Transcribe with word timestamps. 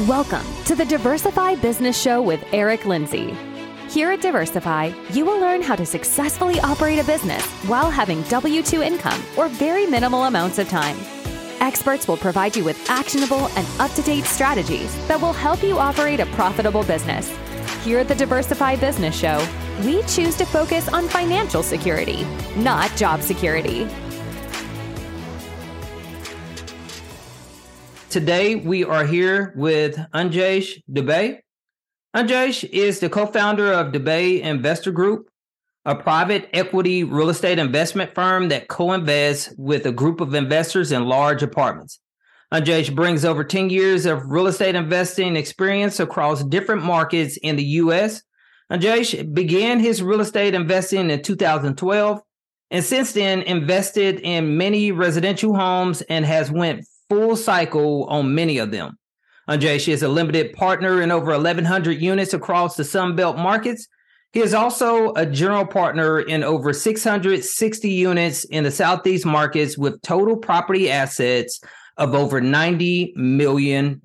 Welcome 0.00 0.44
to 0.66 0.74
the 0.74 0.84
Diversify 0.84 1.54
Business 1.54 1.98
Show 1.98 2.20
with 2.20 2.44
Eric 2.52 2.84
Lindsey. 2.84 3.34
Here 3.88 4.10
at 4.10 4.20
Diversify, 4.20 4.92
you 5.12 5.24
will 5.24 5.40
learn 5.40 5.62
how 5.62 5.74
to 5.74 5.86
successfully 5.86 6.60
operate 6.60 6.98
a 6.98 7.04
business 7.04 7.42
while 7.64 7.90
having 7.90 8.20
W 8.24 8.62
2 8.62 8.82
income 8.82 9.18
or 9.38 9.48
very 9.48 9.86
minimal 9.86 10.24
amounts 10.24 10.58
of 10.58 10.68
time. 10.68 10.98
Experts 11.60 12.06
will 12.06 12.18
provide 12.18 12.54
you 12.54 12.62
with 12.62 12.90
actionable 12.90 13.48
and 13.56 13.66
up 13.80 13.90
to 13.92 14.02
date 14.02 14.24
strategies 14.24 14.94
that 15.08 15.18
will 15.18 15.32
help 15.32 15.62
you 15.62 15.78
operate 15.78 16.20
a 16.20 16.26
profitable 16.26 16.82
business. 16.84 17.34
Here 17.82 17.98
at 17.98 18.06
the 18.06 18.14
Diversify 18.14 18.76
Business 18.76 19.18
Show, 19.18 19.42
we 19.82 20.02
choose 20.02 20.36
to 20.36 20.44
focus 20.44 20.88
on 20.88 21.08
financial 21.08 21.62
security, 21.62 22.24
not 22.56 22.94
job 22.96 23.22
security. 23.22 23.88
Today, 28.10 28.54
we 28.54 28.84
are 28.84 29.04
here 29.04 29.52
with 29.56 29.96
Anjesh 30.14 30.80
Dubey. 30.90 31.40
Anjesh 32.14 32.62
is 32.62 33.00
the 33.00 33.10
co 33.10 33.26
founder 33.26 33.72
of 33.72 33.92
Dubey 33.92 34.40
Investor 34.40 34.92
Group, 34.92 35.28
a 35.84 35.96
private 35.96 36.48
equity 36.52 37.02
real 37.02 37.30
estate 37.30 37.58
investment 37.58 38.14
firm 38.14 38.48
that 38.48 38.68
co 38.68 38.92
invests 38.92 39.52
with 39.58 39.86
a 39.86 39.92
group 39.92 40.20
of 40.20 40.34
investors 40.34 40.92
in 40.92 41.04
large 41.04 41.42
apartments. 41.42 41.98
Anjesh 42.54 42.94
brings 42.94 43.24
over 43.24 43.42
10 43.42 43.70
years 43.70 44.06
of 44.06 44.30
real 44.30 44.46
estate 44.46 44.76
investing 44.76 45.34
experience 45.34 45.98
across 45.98 46.44
different 46.44 46.84
markets 46.84 47.36
in 47.38 47.56
the 47.56 47.64
US. 47.64 48.22
Anjesh 48.72 49.34
began 49.34 49.80
his 49.80 50.00
real 50.00 50.20
estate 50.20 50.54
investing 50.54 51.10
in 51.10 51.22
2012 51.22 52.22
and 52.70 52.84
since 52.84 53.12
then 53.12 53.42
invested 53.42 54.20
in 54.20 54.56
many 54.56 54.92
residential 54.92 55.54
homes 55.54 56.02
and 56.02 56.24
has 56.24 56.52
went 56.52 56.86
full 57.08 57.36
cycle 57.36 58.04
on 58.04 58.34
many 58.34 58.58
of 58.58 58.70
them. 58.70 58.98
Anjesh 59.48 59.88
is 59.88 60.02
a 60.02 60.08
limited 60.08 60.52
partner 60.54 61.02
in 61.02 61.10
over 61.10 61.30
1,100 61.32 62.00
units 62.00 62.34
across 62.34 62.76
the 62.76 62.82
Sunbelt 62.82 63.36
markets. 63.36 63.86
He 64.32 64.40
is 64.40 64.54
also 64.54 65.14
a 65.14 65.24
general 65.24 65.64
partner 65.64 66.20
in 66.20 66.42
over 66.42 66.72
660 66.72 67.88
units 67.88 68.44
in 68.44 68.64
the 68.64 68.70
Southeast 68.70 69.24
markets 69.24 69.78
with 69.78 70.02
total 70.02 70.36
property 70.36 70.90
assets 70.90 71.60
of 71.96 72.14
over 72.14 72.40
$90 72.40 73.14
million. 73.16 74.00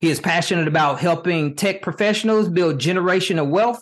He 0.00 0.10
is 0.10 0.18
passionate 0.18 0.66
about 0.66 0.98
helping 0.98 1.54
tech 1.54 1.82
professionals 1.82 2.48
build 2.48 2.80
generational 2.80 3.48
wealth 3.48 3.80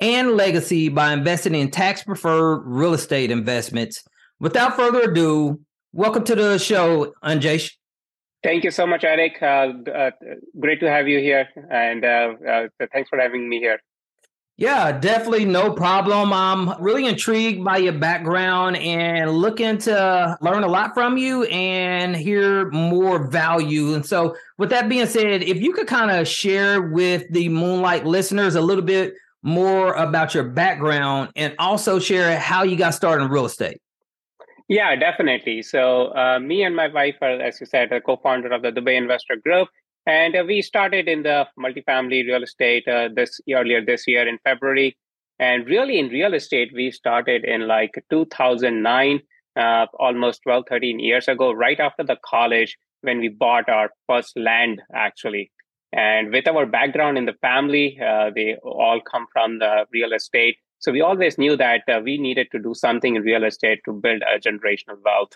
and 0.00 0.30
legacy 0.30 0.88
by 0.88 1.12
investing 1.12 1.54
in 1.54 1.70
tax 1.70 2.02
preferred 2.02 2.62
real 2.64 2.94
estate 2.94 3.30
investments. 3.30 4.02
Without 4.38 4.76
further 4.76 5.10
ado, 5.10 5.60
Welcome 5.92 6.22
to 6.24 6.36
the 6.36 6.56
show, 6.56 7.14
Anjesh. 7.24 7.72
Thank 8.44 8.62
you 8.62 8.70
so 8.70 8.86
much, 8.86 9.02
Eric. 9.02 9.38
Uh, 9.42 9.72
uh, 9.92 10.10
great 10.60 10.78
to 10.80 10.88
have 10.88 11.08
you 11.08 11.18
here, 11.18 11.48
and 11.68 12.04
uh, 12.04 12.34
uh, 12.48 12.68
thanks 12.92 13.08
for 13.10 13.18
having 13.18 13.48
me 13.48 13.58
here. 13.58 13.80
Yeah, 14.56 14.92
definitely 14.92 15.46
no 15.46 15.72
problem. 15.72 16.32
I'm 16.32 16.80
really 16.80 17.06
intrigued 17.06 17.64
by 17.64 17.78
your 17.78 17.94
background 17.94 18.76
and 18.76 19.32
looking 19.32 19.78
to 19.78 20.38
learn 20.40 20.62
a 20.62 20.68
lot 20.68 20.94
from 20.94 21.16
you 21.16 21.44
and 21.44 22.14
hear 22.14 22.70
more 22.70 23.26
value. 23.26 23.94
And 23.94 24.06
so, 24.06 24.36
with 24.58 24.70
that 24.70 24.88
being 24.88 25.06
said, 25.06 25.42
if 25.42 25.60
you 25.60 25.72
could 25.72 25.88
kind 25.88 26.12
of 26.12 26.28
share 26.28 26.82
with 26.82 27.24
the 27.32 27.48
Moonlight 27.48 28.06
listeners 28.06 28.54
a 28.54 28.60
little 28.60 28.84
bit 28.84 29.14
more 29.42 29.94
about 29.94 30.34
your 30.34 30.44
background 30.44 31.30
and 31.34 31.52
also 31.58 31.98
share 31.98 32.38
how 32.38 32.62
you 32.62 32.76
got 32.76 32.94
started 32.94 33.24
in 33.24 33.30
real 33.30 33.46
estate. 33.46 33.80
Yeah, 34.70 34.94
definitely. 34.96 35.62
So, 35.62 36.14
uh, 36.16 36.38
me 36.40 36.62
and 36.62 36.76
my 36.76 36.88
wife 36.88 37.16
are, 37.22 37.40
as 37.40 37.60
you 37.60 37.66
said, 37.66 37.92
a 37.92 38.00
co-founder 38.00 38.52
of 38.52 38.62
the 38.62 38.70
Dubey 38.70 38.96
Investor 38.96 39.36
Group, 39.36 39.68
and 40.06 40.36
uh, 40.36 40.44
we 40.46 40.62
started 40.62 41.08
in 41.08 41.24
the 41.24 41.46
multifamily 41.58 42.24
real 42.26 42.44
estate 42.44 42.86
uh, 42.88 43.08
this 43.14 43.40
earlier 43.52 43.84
this 43.84 44.06
year 44.06 44.28
in 44.28 44.38
February. 44.44 44.96
And 45.40 45.66
really, 45.66 45.98
in 45.98 46.08
real 46.08 46.34
estate, 46.34 46.70
we 46.74 46.90
started 46.92 47.44
in 47.44 47.66
like 47.66 47.92
2009, 48.10 49.20
uh, 49.56 49.86
almost 49.98 50.42
12, 50.44 50.64
13 50.68 51.00
years 51.00 51.28
ago, 51.28 51.52
right 51.52 51.80
after 51.80 52.04
the 52.04 52.18
college 52.24 52.78
when 53.02 53.18
we 53.20 53.28
bought 53.28 53.68
our 53.68 53.90
first 54.08 54.38
land, 54.38 54.82
actually. 54.94 55.50
And 55.92 56.32
with 56.32 56.48
our 56.48 56.66
background 56.66 57.18
in 57.18 57.26
the 57.26 57.34
family, 57.42 57.98
uh, 58.00 58.30
they 58.34 58.56
all 58.62 59.00
come 59.00 59.26
from 59.32 59.58
the 59.58 59.86
real 59.92 60.12
estate. 60.12 60.58
So 60.80 60.92
we 60.92 61.02
always 61.02 61.38
knew 61.38 61.56
that 61.56 61.82
uh, 61.88 62.00
we 62.02 62.18
needed 62.18 62.48
to 62.52 62.58
do 62.58 62.74
something 62.74 63.14
in 63.14 63.22
real 63.22 63.44
estate 63.44 63.80
to 63.84 63.92
build 63.92 64.22
a 64.22 64.40
generational 64.40 64.96
wealth. 65.04 65.32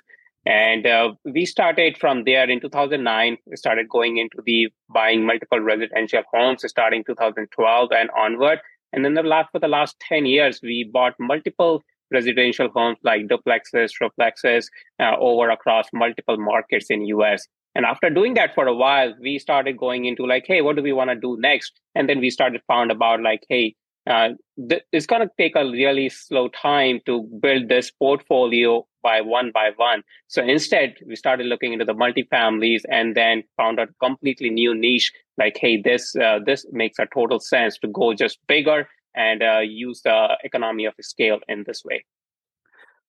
And 0.46 0.86
uh, 0.86 1.12
we 1.24 1.46
started 1.46 1.96
from 1.98 2.24
there 2.24 2.48
in 2.48 2.60
2009. 2.60 3.38
We 3.46 3.56
started 3.56 3.88
going 3.88 4.18
into 4.18 4.42
the 4.44 4.68
buying 4.92 5.24
multiple 5.24 5.60
residential 5.60 6.22
homes 6.32 6.64
starting 6.66 7.04
2012 7.04 7.92
and 7.92 8.10
onward. 8.18 8.60
And 8.92 9.04
then 9.04 9.14
the 9.14 9.22
last, 9.22 9.50
for 9.52 9.58
the 9.58 9.68
last 9.68 9.98
10 10.00 10.26
years, 10.26 10.60
we 10.62 10.88
bought 10.92 11.14
multiple 11.18 11.82
residential 12.10 12.68
homes 12.68 12.98
like 13.02 13.26
duplexes, 13.26 13.90
triplexes 14.00 14.66
uh, 15.00 15.16
over 15.18 15.50
across 15.50 15.86
multiple 15.92 16.36
markets 16.38 16.86
in 16.90 17.06
US. 17.06 17.46
And 17.74 17.84
after 17.84 18.08
doing 18.08 18.34
that 18.34 18.54
for 18.54 18.66
a 18.66 18.74
while, 18.74 19.14
we 19.20 19.38
started 19.38 19.76
going 19.76 20.04
into 20.04 20.26
like, 20.26 20.44
hey, 20.46 20.62
what 20.62 20.76
do 20.76 20.82
we 20.82 20.92
want 20.92 21.10
to 21.10 21.16
do 21.16 21.36
next? 21.40 21.80
And 21.94 22.08
then 22.08 22.20
we 22.20 22.30
started 22.30 22.62
found 22.68 22.92
about 22.92 23.20
like, 23.20 23.44
hey, 23.48 23.74
uh, 24.06 24.30
th- 24.68 24.82
it's 24.92 25.06
going 25.06 25.22
to 25.22 25.30
take 25.38 25.56
a 25.56 25.64
really 25.64 26.08
slow 26.08 26.48
time 26.48 27.00
to 27.06 27.22
build 27.40 27.68
this 27.68 27.90
portfolio 27.90 28.86
by 29.02 29.20
one 29.20 29.50
by 29.52 29.70
one. 29.76 30.02
So 30.28 30.42
instead, 30.42 30.94
we 31.06 31.16
started 31.16 31.46
looking 31.46 31.72
into 31.72 31.84
the 31.84 31.94
multifamilies 31.94 32.82
and 32.90 33.14
then 33.14 33.44
found 33.56 33.78
a 33.78 33.88
completely 34.00 34.50
new 34.50 34.74
niche. 34.74 35.12
Like, 35.38 35.56
hey, 35.60 35.80
this 35.80 36.14
uh, 36.16 36.40
this 36.44 36.66
makes 36.70 36.98
a 36.98 37.06
total 37.12 37.40
sense 37.40 37.78
to 37.78 37.88
go 37.88 38.14
just 38.14 38.38
bigger 38.46 38.88
and 39.14 39.42
uh, 39.42 39.60
use 39.60 40.02
the 40.02 40.36
economy 40.42 40.86
of 40.86 40.94
scale 41.00 41.38
in 41.48 41.64
this 41.66 41.84
way. 41.84 42.04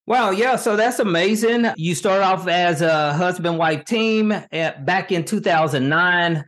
Wow, 0.07 0.29
yeah, 0.29 0.55
so 0.55 0.75
that's 0.75 0.99
amazing. 0.99 1.65
You 1.77 1.95
start 1.95 2.21
off 2.21 2.47
as 2.47 2.83
a 2.83 3.13
husband 3.13 3.57
wife 3.57 3.85
team 3.85 4.31
at, 4.31 4.85
back 4.85 5.11
in 5.11 5.25
2009 5.25 6.45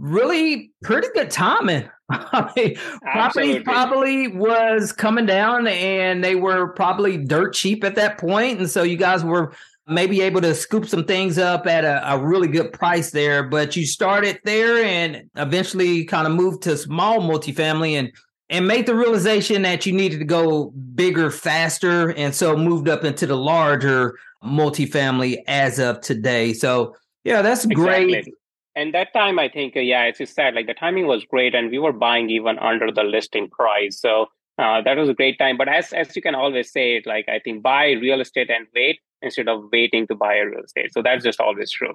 really 0.00 0.72
pretty 0.82 1.08
good 1.14 1.30
timing. 1.30 1.88
I 2.10 2.50
mean, 2.56 2.76
property 3.02 3.60
probably 3.60 4.28
was 4.28 4.92
coming 4.92 5.26
down 5.26 5.68
and 5.68 6.24
they 6.24 6.34
were 6.34 6.68
probably 6.68 7.18
dirt 7.18 7.54
cheap 7.54 7.84
at 7.84 7.94
that 7.96 8.18
point. 8.18 8.58
And 8.58 8.68
so 8.68 8.82
you 8.82 8.96
guys 8.96 9.22
were 9.22 9.52
maybe 9.86 10.22
able 10.22 10.40
to 10.40 10.54
scoop 10.54 10.86
some 10.86 11.04
things 11.04 11.38
up 11.38 11.66
at 11.66 11.84
a, 11.84 12.14
a 12.14 12.18
really 12.18 12.48
good 12.48 12.72
price 12.72 13.10
there. 13.10 13.42
But 13.42 13.76
you 13.76 13.86
started 13.86 14.40
there 14.44 14.82
and 14.82 15.28
eventually 15.36 16.04
kind 16.04 16.26
of 16.26 16.32
moved 16.32 16.62
to 16.62 16.76
small 16.76 17.20
multifamily 17.20 17.92
and 17.92 18.10
and 18.48 18.66
made 18.66 18.86
the 18.86 18.96
realization 18.96 19.62
that 19.62 19.86
you 19.86 19.92
needed 19.92 20.18
to 20.18 20.24
go 20.24 20.70
bigger 20.96 21.30
faster 21.30 22.12
and 22.14 22.34
so 22.34 22.56
moved 22.56 22.88
up 22.88 23.04
into 23.04 23.24
the 23.24 23.36
larger 23.36 24.18
multifamily 24.42 25.36
as 25.46 25.78
of 25.78 26.00
today. 26.00 26.52
So 26.52 26.96
yeah, 27.22 27.42
that's 27.42 27.64
exactly. 27.64 28.12
great 28.12 28.34
and 28.80 28.94
that 28.94 29.12
time 29.12 29.38
i 29.38 29.48
think 29.48 29.76
uh, 29.76 29.80
yeah 29.80 30.04
as 30.10 30.18
you 30.18 30.26
said 30.26 30.54
like 30.54 30.66
the 30.66 30.74
timing 30.74 31.06
was 31.06 31.24
great 31.24 31.54
and 31.54 31.70
we 31.70 31.78
were 31.78 31.92
buying 31.92 32.30
even 32.30 32.58
under 32.58 32.90
the 32.90 33.02
listing 33.02 33.48
price. 33.48 34.00
So 34.00 34.26
uh, 34.58 34.82
that 34.82 34.98
was 34.98 35.08
a 35.08 35.14
great 35.14 35.38
time. 35.38 35.56
But 35.56 35.68
as 35.68 35.92
as 35.92 36.14
you 36.14 36.22
can 36.22 36.34
always 36.34 36.70
say 36.70 36.96
it 36.96 37.06
like 37.06 37.26
i 37.28 37.38
think 37.38 37.62
buy 37.62 37.92
real 37.92 38.20
estate 38.20 38.50
and 38.50 38.66
wait 38.74 38.98
instead 39.22 39.48
of 39.48 39.64
waiting 39.72 40.06
to 40.08 40.14
buy 40.14 40.34
a 40.36 40.46
real 40.46 40.64
estate. 40.64 40.92
So 40.92 41.02
that's 41.02 41.24
just 41.24 41.40
always 41.40 41.70
true. 41.70 41.94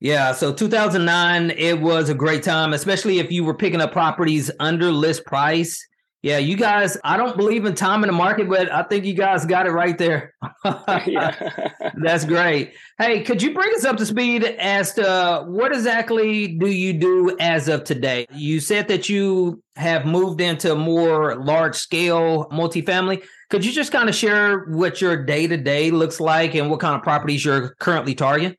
Yeah 0.00 0.32
so 0.32 0.52
2009 0.52 1.50
it 1.50 1.80
was 1.80 2.08
a 2.08 2.14
great 2.14 2.44
time 2.44 2.72
especially 2.72 3.18
if 3.18 3.32
you 3.32 3.42
were 3.44 3.54
picking 3.54 3.80
up 3.80 3.92
properties 3.92 4.50
under 4.60 4.92
list 4.92 5.24
price 5.26 5.84
yeah, 6.20 6.38
you 6.38 6.56
guys, 6.56 6.98
I 7.04 7.16
don't 7.16 7.36
believe 7.36 7.64
in 7.64 7.76
time 7.76 8.02
in 8.02 8.08
the 8.08 8.12
market, 8.12 8.48
but 8.48 8.72
I 8.72 8.82
think 8.82 9.04
you 9.04 9.14
guys 9.14 9.46
got 9.46 9.66
it 9.66 9.70
right 9.70 9.96
there. 9.96 10.34
That's 10.64 12.24
great. 12.24 12.74
Hey, 12.98 13.22
could 13.22 13.40
you 13.40 13.54
bring 13.54 13.72
us 13.76 13.84
up 13.84 13.96
to 13.98 14.06
speed 14.06 14.42
as 14.42 14.94
to 14.94 15.44
what 15.46 15.72
exactly 15.72 16.48
do 16.48 16.66
you 16.66 16.92
do 16.92 17.36
as 17.38 17.68
of 17.68 17.84
today? 17.84 18.26
You 18.32 18.58
said 18.58 18.88
that 18.88 19.08
you 19.08 19.62
have 19.76 20.06
moved 20.06 20.40
into 20.40 20.74
more 20.74 21.36
large 21.36 21.76
scale 21.76 22.46
multifamily. 22.50 23.22
Could 23.50 23.64
you 23.64 23.70
just 23.70 23.92
kind 23.92 24.08
of 24.08 24.14
share 24.16 24.64
what 24.70 25.00
your 25.00 25.24
day 25.24 25.46
to 25.46 25.56
day 25.56 25.92
looks 25.92 26.18
like 26.18 26.56
and 26.56 26.68
what 26.68 26.80
kind 26.80 26.96
of 26.96 27.02
properties 27.02 27.44
you're 27.44 27.76
currently 27.78 28.16
targeting? 28.16 28.56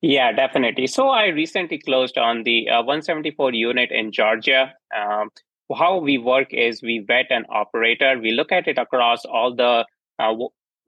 Yeah, 0.00 0.32
definitely. 0.32 0.88
So 0.88 1.08
I 1.08 1.26
recently 1.26 1.78
closed 1.78 2.18
on 2.18 2.42
the 2.42 2.68
uh, 2.68 2.78
174 2.82 3.54
unit 3.54 3.92
in 3.92 4.10
Georgia. 4.10 4.74
Um, 4.94 5.30
how 5.76 5.98
we 5.98 6.18
work 6.18 6.52
is 6.52 6.82
we 6.82 7.04
vet 7.06 7.26
an 7.30 7.44
operator. 7.50 8.18
We 8.18 8.32
look 8.32 8.52
at 8.52 8.68
it 8.68 8.78
across 8.78 9.24
all 9.24 9.54
the 9.54 9.86
uh, 10.18 10.34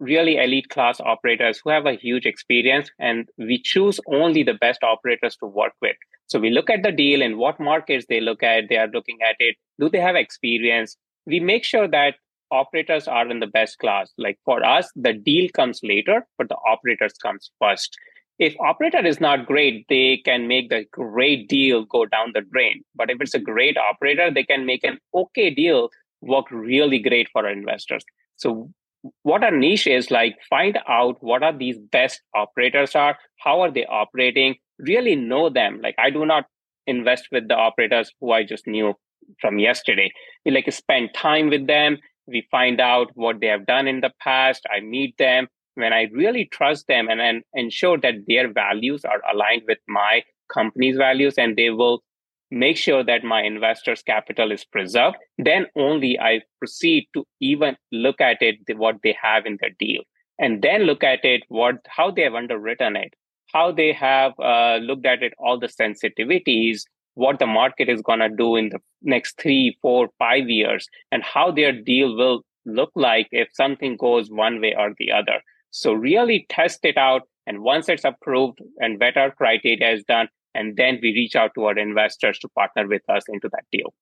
really 0.01 0.37
elite 0.37 0.69
class 0.69 1.01
operators 1.01 1.61
who 1.63 1.71
have 1.71 1.87
a 1.87 1.95
huge 1.95 2.27
experience, 2.27 2.91
and 2.99 3.29
we 3.39 3.61
choose 3.63 4.01
only 4.07 4.43
the 4.43 4.55
best 4.55 4.83
operators 4.83 5.37
to 5.37 5.47
work 5.47 5.73
with. 5.81 5.97
So 6.27 6.39
we 6.39 6.51
look 6.51 6.71
at 6.71 6.83
the 6.83 6.93
deal 6.93 7.23
and 7.23 7.37
what 7.37 7.61
markets 7.61 8.07
they 8.09 8.21
look 8.21 8.43
at. 8.43 8.65
They 8.69 8.77
are 8.77 8.89
looking 8.89 9.19
at 9.23 9.37
it. 9.39 9.57
Do 9.79 9.89
they 9.89 10.01
have 10.01 10.17
experience? 10.17 10.97
We 11.27 11.41
make 11.41 11.65
sure 11.65 11.89
that 11.89 12.15
operators 12.51 13.09
are 13.09 13.29
in 13.29 13.41
the 13.41 13.47
best 13.47 13.79
class. 13.79 14.13
Like 14.19 14.39
for 14.45 14.65
us, 14.65 14.91
the 14.95 15.13
deal 15.13 15.49
comes 15.55 15.81
later, 15.83 16.27
but 16.39 16.49
the 16.49 16.57
operators 16.67 17.15
comes 17.15 17.51
first. 17.61 17.97
If 18.39 18.55
operator 18.61 19.05
is 19.05 19.21
not 19.21 19.47
great, 19.47 19.87
they 19.89 20.21
can 20.25 20.49
make 20.49 20.69
the 20.69 20.85
great 20.91 21.49
deal 21.49 21.85
go 21.85 22.05
down 22.07 22.33
the 22.35 22.41
drain. 22.41 22.83
But 22.95 23.11
if 23.11 23.19
it's 23.21 23.35
a 23.35 23.39
great 23.39 23.77
operator, 23.77 24.31
they 24.31 24.43
can 24.43 24.67
make 24.67 24.83
an 24.85 24.99
okay 25.15 25.51
deal 25.51 25.91
work 26.21 26.51
really 26.51 26.99
great 26.99 27.29
for 27.33 27.45
our 27.45 27.53
investors. 27.53 28.05
So 28.37 28.71
what 29.23 29.45
our 29.45 29.51
niche 29.51 29.87
is 29.87 30.11
like 30.11 30.37
find 30.49 30.79
out 30.89 31.23
what 31.23 31.43
are 31.43 31.57
these 31.57 31.79
best 31.79 32.23
operators 32.35 32.95
are 32.95 33.19
how 33.39 33.61
are 33.61 33.71
they 33.71 33.85
operating 33.87 34.57
really 34.79 35.15
know 35.15 35.51
them. 35.51 35.81
Like 35.83 35.95
i 35.99 36.11
do 36.11 36.25
not 36.25 36.47
invest 36.87 37.29
with 37.31 37.49
the 37.49 37.55
operators 37.55 38.11
who 38.21 38.33
i 38.33 38.43
just 38.43 38.67
knew 38.67 38.95
from 39.41 39.59
yesterday. 39.59 40.11
We 40.45 40.53
like 40.53 40.71
spend 40.73 41.11
time 41.15 41.51
with 41.51 41.67
them. 41.67 41.99
We 42.27 42.47
find 42.51 42.81
out 42.81 43.11
what 43.15 43.41
they 43.41 43.47
have 43.47 43.67
done 43.67 43.87
in 43.87 44.01
the 44.01 44.13
past. 44.21 44.63
I 44.75 44.81
meet 44.81 45.17
them 45.19 45.49
when 45.75 45.93
i 45.93 46.03
really 46.13 46.47
trust 46.47 46.87
them 46.87 47.09
and, 47.09 47.21
and 47.21 47.43
ensure 47.55 47.99
that 47.99 48.15
their 48.27 48.53
values 48.53 49.05
are 49.05 49.21
aligned 49.33 49.63
with 49.67 49.79
my 49.89 50.23
company's 50.53 50.97
values 50.97 51.35
and 51.39 51.57
they 51.57 51.71
will 51.71 52.03
make 52.51 52.77
sure 52.77 53.03
that 53.03 53.25
my 53.25 53.43
investors 53.43 54.03
capital 54.03 54.53
is 54.53 54.65
preserved 54.65 55.17
then 55.39 55.67
only 55.77 56.19
i 56.19 56.41
proceed 56.59 57.07
to 57.15 57.25
even 57.41 57.77
look 57.93 58.21
at 58.21 58.37
it 58.41 58.57
what 58.77 58.97
they 59.03 59.17
have 59.21 59.47
in 59.47 59.57
their 59.61 59.71
deal 59.79 60.03
and 60.39 60.63
then 60.63 60.83
look 60.83 61.03
at 61.03 61.25
it 61.25 61.43
what 61.49 61.77
how 61.89 62.11
they 62.11 62.23
have 62.23 62.35
underwritten 62.35 62.97
it 62.97 63.15
how 63.53 63.71
they 63.71 63.93
have 63.93 64.33
uh, 64.41 64.77
looked 64.77 65.07
at 65.07 65.23
it 65.23 65.33
all 65.39 65.59
the 65.59 65.69
sensitivities 65.69 66.83
what 67.15 67.39
the 67.39 67.47
market 67.47 67.89
is 67.89 68.03
going 68.03 68.19
to 68.19 68.29
do 68.29 68.57
in 68.57 68.69
the 68.71 68.81
next 69.03 69.41
three 69.41 69.77
four 69.81 70.09
five 70.19 70.49
years 70.49 70.89
and 71.13 71.23
how 71.23 71.51
their 71.51 71.73
deal 71.73 72.17
will 72.17 72.43
look 72.67 72.91
like 72.95 73.29
if 73.31 73.49
something 73.53 73.97
goes 73.97 74.31
one 74.31 74.61
way 74.61 74.75
or 74.77 74.93
the 74.99 75.11
other 75.11 75.41
so 75.75 75.93
really 75.93 76.47
test 76.49 76.85
it 76.85 76.97
out 76.97 77.23
and 77.49 77.61
once 77.61 77.89
it's 77.89 78.05
approved 78.05 78.61
and 78.79 78.97
better 78.97 79.35
criteria 79.37 79.91
is 79.91 80.05
done 80.05 80.29
and 80.55 80.77
then 80.77 81.01
we 81.03 81.13
reach 81.13 81.35
out 81.35 81.51
to 81.57 81.65
our 81.65 81.77
investors 81.77 82.39
to 82.39 82.49
partner 82.51 82.87
with 82.87 83.03
us 83.09 83.25
into 83.29 83.49
that 83.49 83.65
deal. 83.73 83.93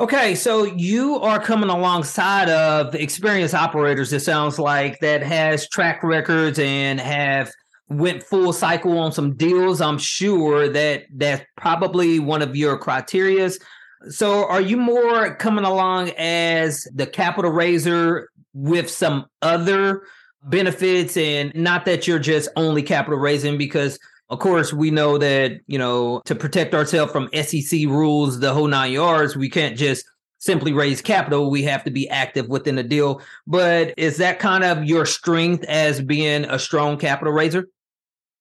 Okay, 0.00 0.34
so 0.34 0.64
you 0.64 1.16
are 1.16 1.38
coming 1.38 1.68
alongside 1.68 2.48
of 2.48 2.94
experienced 2.94 3.54
operators. 3.54 4.10
It 4.10 4.20
sounds 4.20 4.58
like 4.58 5.00
that 5.00 5.22
has 5.22 5.68
track 5.68 6.02
records 6.02 6.58
and 6.58 6.98
have 6.98 7.50
went 7.90 8.22
full 8.22 8.54
cycle 8.54 8.98
on 8.98 9.12
some 9.12 9.36
deals. 9.36 9.82
I'm 9.82 9.98
sure 9.98 10.68
that 10.70 11.04
that's 11.14 11.44
probably 11.58 12.20
one 12.20 12.40
of 12.40 12.56
your 12.56 12.78
criterias. 12.78 13.60
So, 14.08 14.46
are 14.46 14.60
you 14.60 14.78
more 14.78 15.34
coming 15.34 15.64
along 15.64 16.10
as 16.16 16.86
the 16.94 17.06
capital 17.06 17.50
raiser 17.50 18.30
with 18.54 18.88
some 18.88 19.26
other 19.42 20.04
benefits, 20.44 21.16
and 21.16 21.54
not 21.54 21.84
that 21.84 22.06
you're 22.06 22.18
just 22.18 22.48
only 22.56 22.82
capital 22.82 23.18
raising 23.18 23.58
because 23.58 23.98
of 24.30 24.40
course, 24.40 24.74
we 24.74 24.90
know 24.90 25.16
that, 25.16 25.60
you 25.66 25.78
know, 25.78 26.20
to 26.26 26.34
protect 26.34 26.74
ourselves 26.74 27.10
from 27.10 27.30
SEC 27.32 27.86
rules, 27.86 28.40
the 28.40 28.52
whole 28.52 28.66
nine 28.66 28.92
yards, 28.92 29.36
we 29.36 29.48
can't 29.48 29.76
just 29.76 30.04
simply 30.38 30.72
raise 30.72 31.00
capital. 31.00 31.50
We 31.50 31.62
have 31.62 31.82
to 31.84 31.90
be 31.90 32.08
active 32.10 32.48
within 32.48 32.76
the 32.76 32.82
deal. 32.82 33.22
But 33.46 33.94
is 33.96 34.18
that 34.18 34.38
kind 34.38 34.64
of 34.64 34.84
your 34.84 35.06
strength 35.06 35.64
as 35.64 36.02
being 36.02 36.44
a 36.44 36.58
strong 36.58 36.98
capital 36.98 37.32
raiser? 37.32 37.68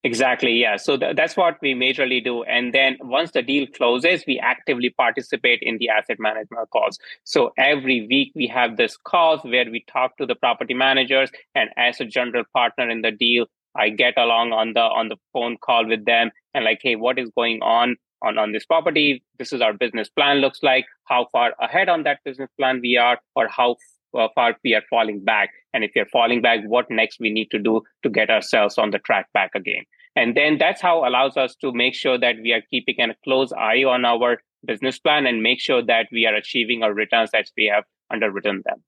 Exactly. 0.04 0.54
Yeah. 0.54 0.78
So 0.78 0.96
th- 0.96 1.16
that's 1.16 1.36
what 1.36 1.58
we 1.62 1.74
majorly 1.74 2.24
do. 2.24 2.44
And 2.44 2.74
then 2.74 2.98
once 3.02 3.32
the 3.32 3.42
deal 3.42 3.66
closes, 3.68 4.24
we 4.28 4.40
actively 4.40 4.90
participate 4.92 5.60
in 5.62 5.80
the 5.80 5.90
asset 5.90 6.18
management 6.20 6.70
calls. 6.70 6.98
So 7.24 7.52
every 7.58 8.06
week 8.08 8.32
we 8.36 8.48
have 8.48 8.78
this 8.78 8.96
calls 8.96 9.42
where 9.44 9.70
we 9.70 9.84
talk 9.92 10.16
to 10.18 10.26
the 10.26 10.36
property 10.36 10.74
managers 10.74 11.30
and 11.56 11.70
as 11.78 12.00
a 12.00 12.06
general 12.06 12.44
partner 12.54 12.90
in 12.90 13.02
the 13.02 13.12
deal, 13.12 13.48
I 13.76 13.90
get 13.90 14.18
along 14.18 14.54
on 14.54 14.74
the 14.74 14.82
on 14.82 15.08
the 15.10 15.18
phone 15.34 15.58
call 15.58 15.86
with 15.88 16.06
them 16.06 16.32
and 16.54 16.64
like, 16.64 16.80
hey, 16.82 16.96
what 16.96 17.20
is 17.20 17.30
going 17.36 17.62
on 17.62 17.96
on 18.24 18.38
on 18.38 18.52
this 18.52 18.66
property? 18.66 19.24
This 19.40 19.52
is 19.52 19.62
our 19.62 19.74
business 19.74 20.10
plan 20.10 20.38
looks 20.38 20.64
like. 20.64 20.86
How 21.06 21.28
far 21.32 21.54
ahead 21.60 21.90
on 21.90 22.04
that 22.04 22.20
business 22.24 22.50
plan 22.58 22.80
we 22.82 22.98
are, 22.98 23.20
or 23.36 23.48
how 23.48 23.76
uh, 24.18 24.27
far 24.36 24.56
we 24.63 24.75
are 24.75 24.83
falling 24.89 25.24
back. 25.24 25.50
And 25.74 25.83
if 25.83 25.92
you're 25.95 26.07
falling 26.07 26.42
back, 26.42 26.62
what 26.65 26.89
next 26.89 27.19
we 27.19 27.30
need 27.30 27.51
to 27.51 27.59
do 27.59 27.81
to 28.04 28.09
get 28.09 28.30
ourselves 28.30 28.77
on 28.77 28.92
the 28.92 29.00
track 29.00 29.27
back 29.33 29.51
again. 29.56 29.83
And 30.15 30.36
then 30.36 30.57
that's 30.57 30.81
how 30.81 31.07
allows 31.07 31.38
us 31.38 31.56
to 31.62 31.71
make 31.71 31.94
sure 31.94 32.18
that 32.18 32.38
we 32.42 32.51
are 32.51 32.62
keeping 32.71 32.95
a 33.00 33.15
close 33.24 33.51
eye 33.54 33.83
on 33.83 34.04
our 34.04 34.39
business 34.65 34.98
plan 34.98 35.27
and 35.27 35.44
make 35.44 35.59
sure 35.59 35.83
that 35.83 36.07
we 36.12 36.25
are 36.25 36.33
achieving 36.33 36.83
our 36.83 36.94
returns 36.94 37.30
as 37.33 37.51
we 37.56 37.65
have 37.65 37.83
underwritten 38.12 38.63
them. 38.65 38.83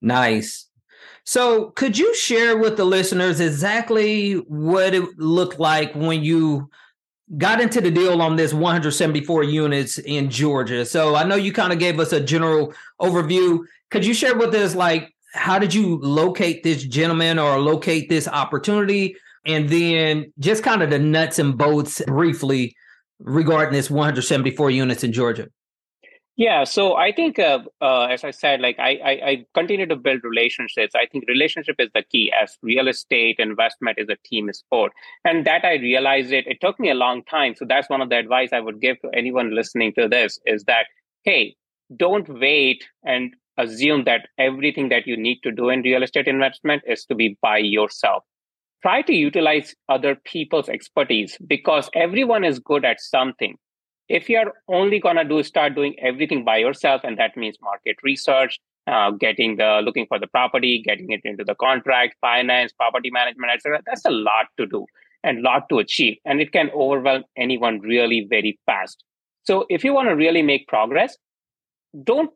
Nice. 0.00 0.68
So, 1.24 1.70
could 1.70 1.98
you 1.98 2.14
share 2.14 2.56
with 2.56 2.76
the 2.76 2.84
listeners 2.84 3.40
exactly 3.40 4.34
what 4.34 4.94
it 4.94 5.18
looked 5.18 5.58
like 5.58 5.94
when 5.94 6.22
you 6.22 6.68
got 7.38 7.60
into 7.60 7.80
the 7.80 7.90
deal 7.90 8.20
on 8.20 8.36
this 8.36 8.52
174 8.52 9.44
units 9.44 9.98
in 9.98 10.30
Georgia? 10.30 10.84
So, 10.84 11.14
I 11.14 11.24
know 11.24 11.36
you 11.36 11.52
kind 11.52 11.72
of 11.72 11.78
gave 11.78 12.00
us 12.00 12.12
a 12.12 12.20
general 12.20 12.72
overview. 13.00 13.60
Could 13.92 14.06
you 14.06 14.14
share 14.14 14.34
with 14.34 14.54
us, 14.54 14.74
like, 14.74 15.12
how 15.34 15.58
did 15.58 15.74
you 15.74 15.98
locate 15.98 16.62
this 16.62 16.82
gentleman 16.82 17.38
or 17.38 17.60
locate 17.60 18.08
this 18.08 18.26
opportunity? 18.26 19.14
And 19.44 19.68
then 19.68 20.32
just 20.38 20.62
kind 20.62 20.82
of 20.82 20.88
the 20.88 20.98
nuts 20.98 21.38
and 21.38 21.58
bolts 21.58 22.00
briefly 22.06 22.74
regarding 23.18 23.74
this 23.74 23.90
174 23.90 24.70
units 24.70 25.04
in 25.04 25.12
Georgia. 25.12 25.48
Yeah, 26.36 26.64
so 26.64 26.96
I 26.96 27.12
think, 27.12 27.38
uh, 27.38 27.58
uh, 27.82 28.04
as 28.04 28.24
I 28.24 28.30
said, 28.30 28.62
like 28.62 28.78
I, 28.78 28.98
I, 29.04 29.10
I, 29.10 29.44
continue 29.52 29.84
to 29.84 29.96
build 29.96 30.24
relationships. 30.24 30.94
I 30.94 31.04
think 31.04 31.24
relationship 31.28 31.76
is 31.78 31.90
the 31.94 32.02
key. 32.02 32.32
As 32.32 32.56
real 32.62 32.88
estate 32.88 33.36
investment 33.38 33.98
is 33.98 34.08
a 34.08 34.16
team 34.24 34.50
sport, 34.54 34.92
and 35.26 35.44
that 35.44 35.66
I 35.66 35.74
realized 35.74 36.32
it. 36.32 36.46
It 36.46 36.62
took 36.62 36.80
me 36.80 36.88
a 36.88 36.94
long 36.94 37.22
time. 37.24 37.54
So 37.54 37.66
that's 37.68 37.90
one 37.90 38.00
of 38.00 38.08
the 38.08 38.16
advice 38.16 38.48
I 38.54 38.60
would 38.60 38.80
give 38.80 38.98
to 39.02 39.10
anyone 39.12 39.54
listening 39.54 39.92
to 39.98 40.08
this: 40.08 40.40
is 40.46 40.64
that 40.64 40.86
hey, 41.24 41.54
don't 41.94 42.26
wait 42.40 42.82
and 43.04 43.34
assume 43.58 44.04
that 44.04 44.28
everything 44.38 44.88
that 44.88 45.06
you 45.06 45.16
need 45.16 45.40
to 45.42 45.52
do 45.52 45.68
in 45.68 45.82
real 45.82 46.02
estate 46.02 46.26
investment 46.26 46.82
is 46.86 47.04
to 47.06 47.14
be 47.14 47.36
by 47.42 47.58
yourself. 47.58 48.24
Try 48.82 49.02
to 49.02 49.12
utilize 49.12 49.74
other 49.88 50.16
people's 50.24 50.68
expertise 50.68 51.38
because 51.46 51.88
everyone 51.94 52.44
is 52.44 52.58
good 52.58 52.84
at 52.84 53.00
something 53.00 53.56
if 54.08 54.28
you're 54.28 54.52
only 54.68 54.98
going 54.98 55.16
to 55.16 55.24
do 55.24 55.42
start 55.42 55.74
doing 55.74 55.94
everything 56.00 56.44
by 56.44 56.58
yourself 56.58 57.00
and 57.04 57.18
that 57.18 57.36
means 57.36 57.56
market 57.62 57.96
research 58.02 58.58
uh, 58.86 59.10
getting 59.12 59.56
the 59.56 59.80
looking 59.84 60.06
for 60.06 60.18
the 60.18 60.26
property 60.26 60.82
getting 60.84 61.10
it 61.10 61.20
into 61.24 61.44
the 61.44 61.54
contract 61.54 62.16
finance 62.20 62.72
property 62.72 63.10
management 63.10 63.52
etc 63.52 63.80
that's 63.86 64.04
a 64.04 64.10
lot 64.10 64.46
to 64.58 64.66
do 64.66 64.84
and 65.24 65.42
lot 65.42 65.68
to 65.68 65.78
achieve 65.78 66.16
and 66.24 66.40
it 66.40 66.52
can 66.52 66.68
overwhelm 66.74 67.24
anyone 67.36 67.80
really 67.80 68.26
very 68.28 68.58
fast 68.66 69.04
so 69.44 69.64
if 69.68 69.84
you 69.84 69.94
want 69.94 70.08
to 70.08 70.16
really 70.16 70.42
make 70.42 70.66
progress 70.66 71.16
don't 72.04 72.32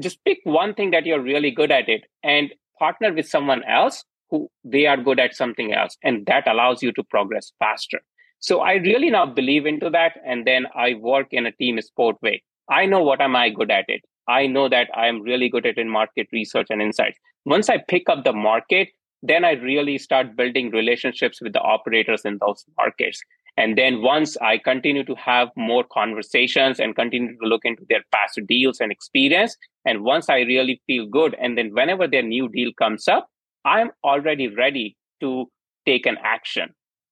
just 0.00 0.22
pick 0.24 0.38
one 0.44 0.74
thing 0.74 0.90
that 0.90 1.06
you're 1.06 1.20
really 1.20 1.50
good 1.50 1.70
at 1.70 1.88
it 1.88 2.04
and 2.22 2.54
partner 2.78 3.12
with 3.12 3.28
someone 3.28 3.62
else 3.64 4.04
who 4.30 4.48
they 4.64 4.86
are 4.86 4.96
good 4.96 5.18
at 5.18 5.34
something 5.34 5.72
else 5.72 5.96
and 6.02 6.26
that 6.26 6.46
allows 6.46 6.82
you 6.82 6.92
to 6.92 7.02
progress 7.02 7.52
faster 7.58 8.00
so 8.40 8.60
I 8.60 8.74
really 8.74 9.10
now 9.10 9.26
believe 9.26 9.66
into 9.66 9.90
that. 9.90 10.12
And 10.24 10.46
then 10.46 10.66
I 10.74 10.94
work 10.94 11.28
in 11.32 11.46
a 11.46 11.52
team 11.52 11.80
sport 11.80 12.16
way. 12.22 12.42
I 12.70 12.86
know 12.86 13.02
what 13.02 13.20
am 13.20 13.34
I 13.34 13.50
good 13.50 13.70
at 13.70 13.86
it. 13.88 14.02
I 14.28 14.46
know 14.46 14.68
that 14.68 14.88
I 14.94 15.06
am 15.06 15.22
really 15.22 15.48
good 15.48 15.66
at 15.66 15.78
in 15.78 15.88
market 15.88 16.28
research 16.32 16.66
and 16.70 16.82
insights. 16.82 17.18
Once 17.44 17.68
I 17.68 17.78
pick 17.88 18.08
up 18.08 18.24
the 18.24 18.32
market, 18.32 18.88
then 19.22 19.44
I 19.44 19.52
really 19.52 19.98
start 19.98 20.36
building 20.36 20.70
relationships 20.70 21.40
with 21.40 21.52
the 21.52 21.60
operators 21.60 22.24
in 22.24 22.38
those 22.40 22.64
markets. 22.76 23.20
And 23.58 23.76
then 23.76 24.02
once 24.02 24.36
I 24.36 24.58
continue 24.58 25.04
to 25.04 25.16
have 25.16 25.48
more 25.56 25.84
conversations 25.92 26.78
and 26.78 26.94
continue 26.94 27.36
to 27.36 27.48
look 27.48 27.62
into 27.64 27.84
their 27.88 28.04
past 28.12 28.38
deals 28.46 28.78
and 28.78 28.92
experience, 28.92 29.56
and 29.84 30.04
once 30.04 30.28
I 30.30 30.40
really 30.40 30.80
feel 30.86 31.06
good, 31.06 31.34
and 31.40 31.58
then 31.58 31.70
whenever 31.72 32.06
their 32.06 32.22
new 32.22 32.48
deal 32.48 32.70
comes 32.78 33.08
up, 33.08 33.26
I'm 33.64 33.90
already 34.04 34.46
ready 34.46 34.96
to 35.20 35.46
take 35.86 36.06
an 36.06 36.18
action. 36.22 36.68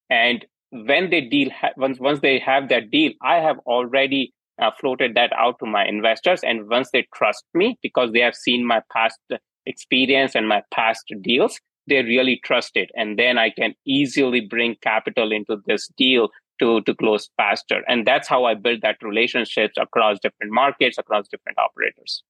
And 0.09 0.47
when 0.71 1.11
they 1.11 1.21
deal 1.21 1.49
once 1.77 1.99
once 2.01 2.21
they 2.21 2.39
have 2.39 2.69
that 2.69 2.91
deal 2.91 3.13
i 3.23 3.37
have 3.37 3.59
already 3.67 4.33
uh, 4.61 4.71
floated 4.81 5.15
that 5.15 5.33
out 5.35 5.57
to 5.59 5.67
my 5.67 5.87
investors 5.87 6.41
and 6.43 6.69
once 6.69 6.91
they 6.93 7.07
trust 7.15 7.45
me 7.55 7.79
because 7.83 8.13
they 8.13 8.21
have 8.21 8.35
seen 8.35 8.67
my 8.67 8.81
past 8.93 9.21
experience 9.67 10.35
and 10.35 10.49
my 10.49 10.63
past 10.73 11.05
deals 11.23 11.61
they 11.89 12.03
really 12.03 12.41
trust 12.45 12.77
it 12.77 12.91
and 12.97 13.19
then 13.19 13.39
i 13.39 13.51
can 13.51 13.75
easily 13.85 14.41
bring 14.41 14.77
capital 14.83 15.33
into 15.33 15.57
this 15.67 15.89
deal 15.97 16.29
to 16.59 16.81
to 16.83 16.95
close 16.95 17.29
faster 17.37 17.83
and 17.89 18.07
that's 18.07 18.29
how 18.29 18.45
i 18.45 18.55
build 18.55 18.81
that 18.83 18.97
relationships 19.03 19.75
across 19.79 20.19
different 20.21 20.53
markets 20.53 20.99
across 20.99 21.29
different 21.29 21.59
operators 21.59 22.23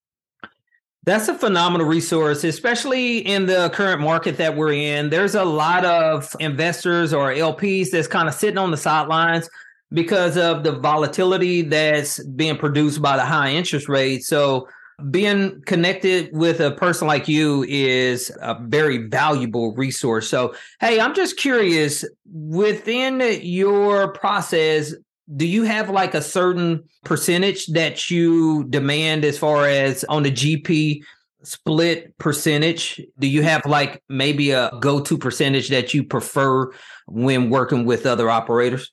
that's 1.07 1.29
a 1.29 1.35
phenomenal 1.35 1.87
resource, 1.87 2.43
especially 2.43 3.19
in 3.19 3.47
the 3.47 3.71
current 3.73 4.01
market 4.01 4.39
that 4.39 4.57
we're 4.57 4.73
in. 4.73 5.09
There's 5.09 5.37
a 5.37 5.45
lot 5.45 5.85
of 5.85 6.35
investors 6.41 7.15
or 7.15 7.33
LPs 7.33 7.91
that's 7.91 8.09
kind 8.09 8.27
of 8.27 8.35
sitting 8.35 8.59
on 8.59 8.73
the 8.73 8.77
sidelines 8.77 9.49
because 9.93 10.37
of 10.37 10.65
the 10.65 10.73
volatility 10.73 11.63
that's 11.63 12.21
being 12.25 12.57
produced 12.57 13.01
by 13.01 13.17
the 13.17 13.25
high 13.25 13.53
interest 13.53 13.89
rates. 13.89 14.27
So 14.27 14.69
being 15.11 15.61
connected 15.67 16.31
with 16.33 16.61
a 16.61 16.71
person 16.71 17.07
like 17.07 17.29
you 17.29 17.65
is 17.69 18.31
a 18.41 18.59
very 18.62 19.09
valuable 19.09 19.75
resource. 19.75 20.29
So, 20.29 20.55
hey, 20.81 21.00
I'm 21.00 21.15
just 21.15 21.37
curious 21.37 22.05
within 22.33 23.23
your 23.43 24.12
process, 24.12 24.95
do 25.35 25.47
you 25.47 25.65
have 25.65 25.91
like 25.91 26.15
a 26.15 26.23
certain 26.23 26.85
percentage 27.05 27.67
that 27.69 28.11
you 28.11 28.65
demand 28.65 29.25
as 29.25 29.38
far 29.38 29.67
as 29.67 30.05
on 30.05 30.23
the 30.23 30.31
GP 30.31 31.03
split 31.43 32.17
percentage? 32.19 33.00
Do 33.19 33.26
you 33.26 33.43
have 33.43 33.67
like 33.67 34.03
maybe 34.09 34.53
a 34.53 34.71
go 34.81 35.00
to 35.00 35.19
percentage 35.19 35.69
that 35.69 35.93
you 35.93 36.05
prefer 36.05 36.71
when 37.07 37.50
working 37.50 37.85
with 37.85 38.07
other 38.07 38.31
operators? 38.31 38.93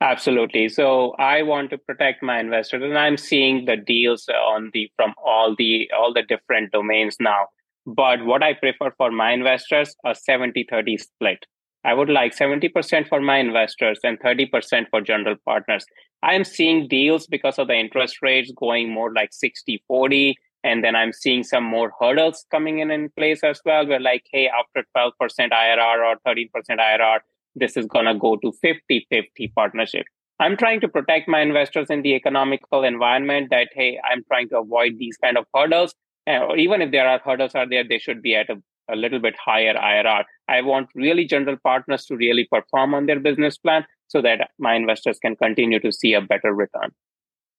Absolutely. 0.00 0.68
So 0.68 1.12
I 1.18 1.42
want 1.42 1.70
to 1.70 1.78
protect 1.78 2.22
my 2.22 2.38
investors, 2.38 2.82
and 2.82 2.98
I'm 2.98 3.16
seeing 3.16 3.64
the 3.64 3.76
deals 3.76 4.28
on 4.28 4.70
the 4.74 4.90
from 4.96 5.14
all 5.24 5.54
the 5.56 5.90
all 5.96 6.12
the 6.12 6.22
different 6.22 6.72
domains 6.72 7.16
now. 7.18 7.46
But 7.86 8.24
what 8.24 8.42
I 8.42 8.52
prefer 8.52 8.90
for 8.96 9.10
my 9.10 9.32
investors 9.32 9.94
a 10.04 10.10
70-30 10.10 11.00
split. 11.00 11.46
I 11.84 11.94
would 11.94 12.10
like 12.10 12.36
70% 12.36 13.08
for 13.08 13.20
my 13.20 13.38
investors 13.38 14.00
and 14.02 14.18
30% 14.18 14.90
for 14.90 15.00
general 15.00 15.36
partners. 15.44 15.86
I 16.20 16.34
am 16.34 16.42
seeing 16.42 16.88
deals 16.88 17.28
because 17.28 17.60
of 17.60 17.68
the 17.68 17.76
interest 17.76 18.16
rates 18.22 18.52
going 18.56 18.92
more 18.92 19.12
like 19.12 19.32
60 19.32 19.82
40. 19.86 20.36
And 20.64 20.82
then 20.82 20.96
I'm 20.96 21.12
seeing 21.12 21.44
some 21.44 21.62
more 21.62 21.92
hurdles 22.00 22.44
coming 22.50 22.80
in 22.80 22.90
in 22.90 23.08
place 23.16 23.44
as 23.44 23.60
well. 23.64 23.86
Where 23.86 24.00
like, 24.00 24.24
hey, 24.32 24.48
after 24.48 24.84
12% 24.96 25.12
IRR 25.52 25.98
or 26.04 26.16
13% 26.26 26.48
IRR, 26.70 27.18
this 27.56 27.76
is 27.76 27.86
going 27.86 28.04
to 28.04 28.14
go 28.14 28.36
to 28.36 28.52
50 28.62 29.06
50 29.10 29.52
partnership. 29.56 30.06
I'm 30.38 30.56
trying 30.56 30.80
to 30.80 30.88
protect 30.88 31.28
my 31.28 31.40
investors 31.40 31.88
in 31.88 32.02
the 32.02 32.14
economical 32.14 32.84
environment 32.84 33.48
that, 33.50 33.68
hey, 33.72 33.98
I'm 34.10 34.22
trying 34.24 34.50
to 34.50 34.58
avoid 34.58 34.98
these 34.98 35.16
kind 35.16 35.38
of 35.38 35.46
hurdles. 35.54 35.94
Or 36.26 36.56
even 36.56 36.82
if 36.82 36.90
there 36.90 37.08
are 37.08 37.18
hurdles 37.18 37.54
are 37.54 37.68
there, 37.68 37.84
they 37.88 37.98
should 37.98 38.20
be 38.20 38.34
at 38.34 38.50
a, 38.50 38.56
a 38.92 38.96
little 38.96 39.18
bit 39.18 39.34
higher 39.42 39.74
IRR. 39.74 40.24
I 40.48 40.60
want 40.60 40.88
really 40.94 41.24
general 41.24 41.56
partners 41.62 42.04
to 42.06 42.16
really 42.16 42.46
perform 42.50 42.94
on 42.94 43.06
their 43.06 43.18
business 43.18 43.56
plan 43.56 43.86
so 44.08 44.20
that 44.22 44.50
my 44.58 44.74
investors 44.74 45.18
can 45.18 45.36
continue 45.36 45.80
to 45.80 45.90
see 45.90 46.12
a 46.12 46.20
better 46.20 46.52
return. 46.52 46.90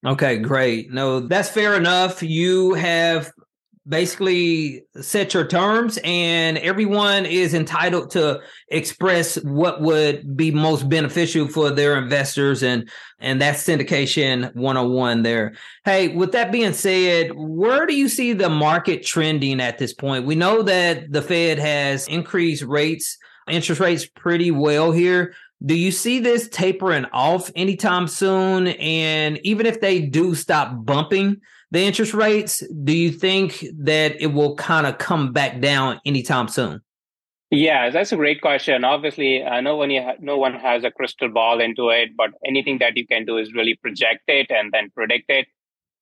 Okay, 0.05 0.37
great. 0.37 0.91
No, 0.91 1.19
that's 1.19 1.49
fair 1.49 1.75
enough. 1.75 2.21
You 2.21 2.75
have 2.75 3.31
basically 3.87 4.83
set 4.99 5.33
your 5.33 5.45
terms 5.47 5.97
and 6.03 6.57
everyone 6.57 7.25
is 7.25 7.53
entitled 7.53 8.09
to 8.11 8.41
express 8.69 9.35
what 9.43 9.81
would 9.81 10.35
be 10.35 10.51
most 10.51 10.89
beneficial 10.89 11.47
for 11.47 11.71
their 11.71 11.97
investors 11.97 12.63
and 12.63 12.89
and 13.19 13.41
that's 13.41 13.65
syndication 13.65 14.53
101 14.55 15.23
there. 15.23 15.55
Hey 15.85 16.09
with 16.09 16.33
that 16.33 16.51
being 16.51 16.73
said 16.73 17.31
where 17.33 17.85
do 17.85 17.95
you 17.95 18.09
see 18.09 18.33
the 18.33 18.49
market 18.49 19.05
trending 19.05 19.61
at 19.61 19.77
this 19.77 19.93
point? 19.93 20.25
We 20.25 20.35
know 20.35 20.61
that 20.63 21.11
the 21.11 21.21
fed 21.21 21.59
has 21.59 22.07
increased 22.07 22.63
rates 22.63 23.17
interest 23.47 23.79
rates 23.79 24.05
pretty 24.05 24.51
well 24.51 24.91
here. 24.91 25.33
Do 25.65 25.73
you 25.73 25.91
see 25.91 26.19
this 26.19 26.47
tapering 26.49 27.05
off 27.05 27.49
anytime 27.55 28.07
soon? 28.07 28.67
And 28.67 29.39
even 29.43 29.65
if 29.65 29.81
they 29.81 30.01
do 30.01 30.35
stop 30.35 30.85
bumping 30.85 31.41
the 31.71 31.83
interest 31.83 32.13
rates, 32.13 32.63
do 32.83 32.93
you 32.95 33.11
think 33.11 33.65
that 33.77 34.21
it 34.21 34.27
will 34.27 34.55
kind 34.55 34.87
of 34.87 34.97
come 34.97 35.33
back 35.33 35.59
down 35.59 35.99
anytime 36.05 36.47
soon? 36.47 36.81
Yeah, 37.49 37.89
that's 37.89 38.11
a 38.11 38.17
great 38.17 38.41
question. 38.41 38.83
Obviously, 38.83 39.43
uh, 39.43 39.61
no 39.61 39.75
one 39.75 39.89
ha- 39.91 40.15
no 40.19 40.37
one 40.37 40.53
has 40.53 40.83
a 40.83 40.91
crystal 40.91 41.29
ball 41.29 41.61
into 41.61 41.89
it, 41.89 42.09
but 42.15 42.31
anything 42.45 42.79
that 42.79 42.97
you 42.97 43.07
can 43.07 43.25
do 43.25 43.37
is 43.37 43.53
really 43.53 43.75
project 43.75 44.23
it 44.27 44.47
and 44.49 44.71
then 44.73 44.89
predict 44.93 45.29
it. 45.29 45.47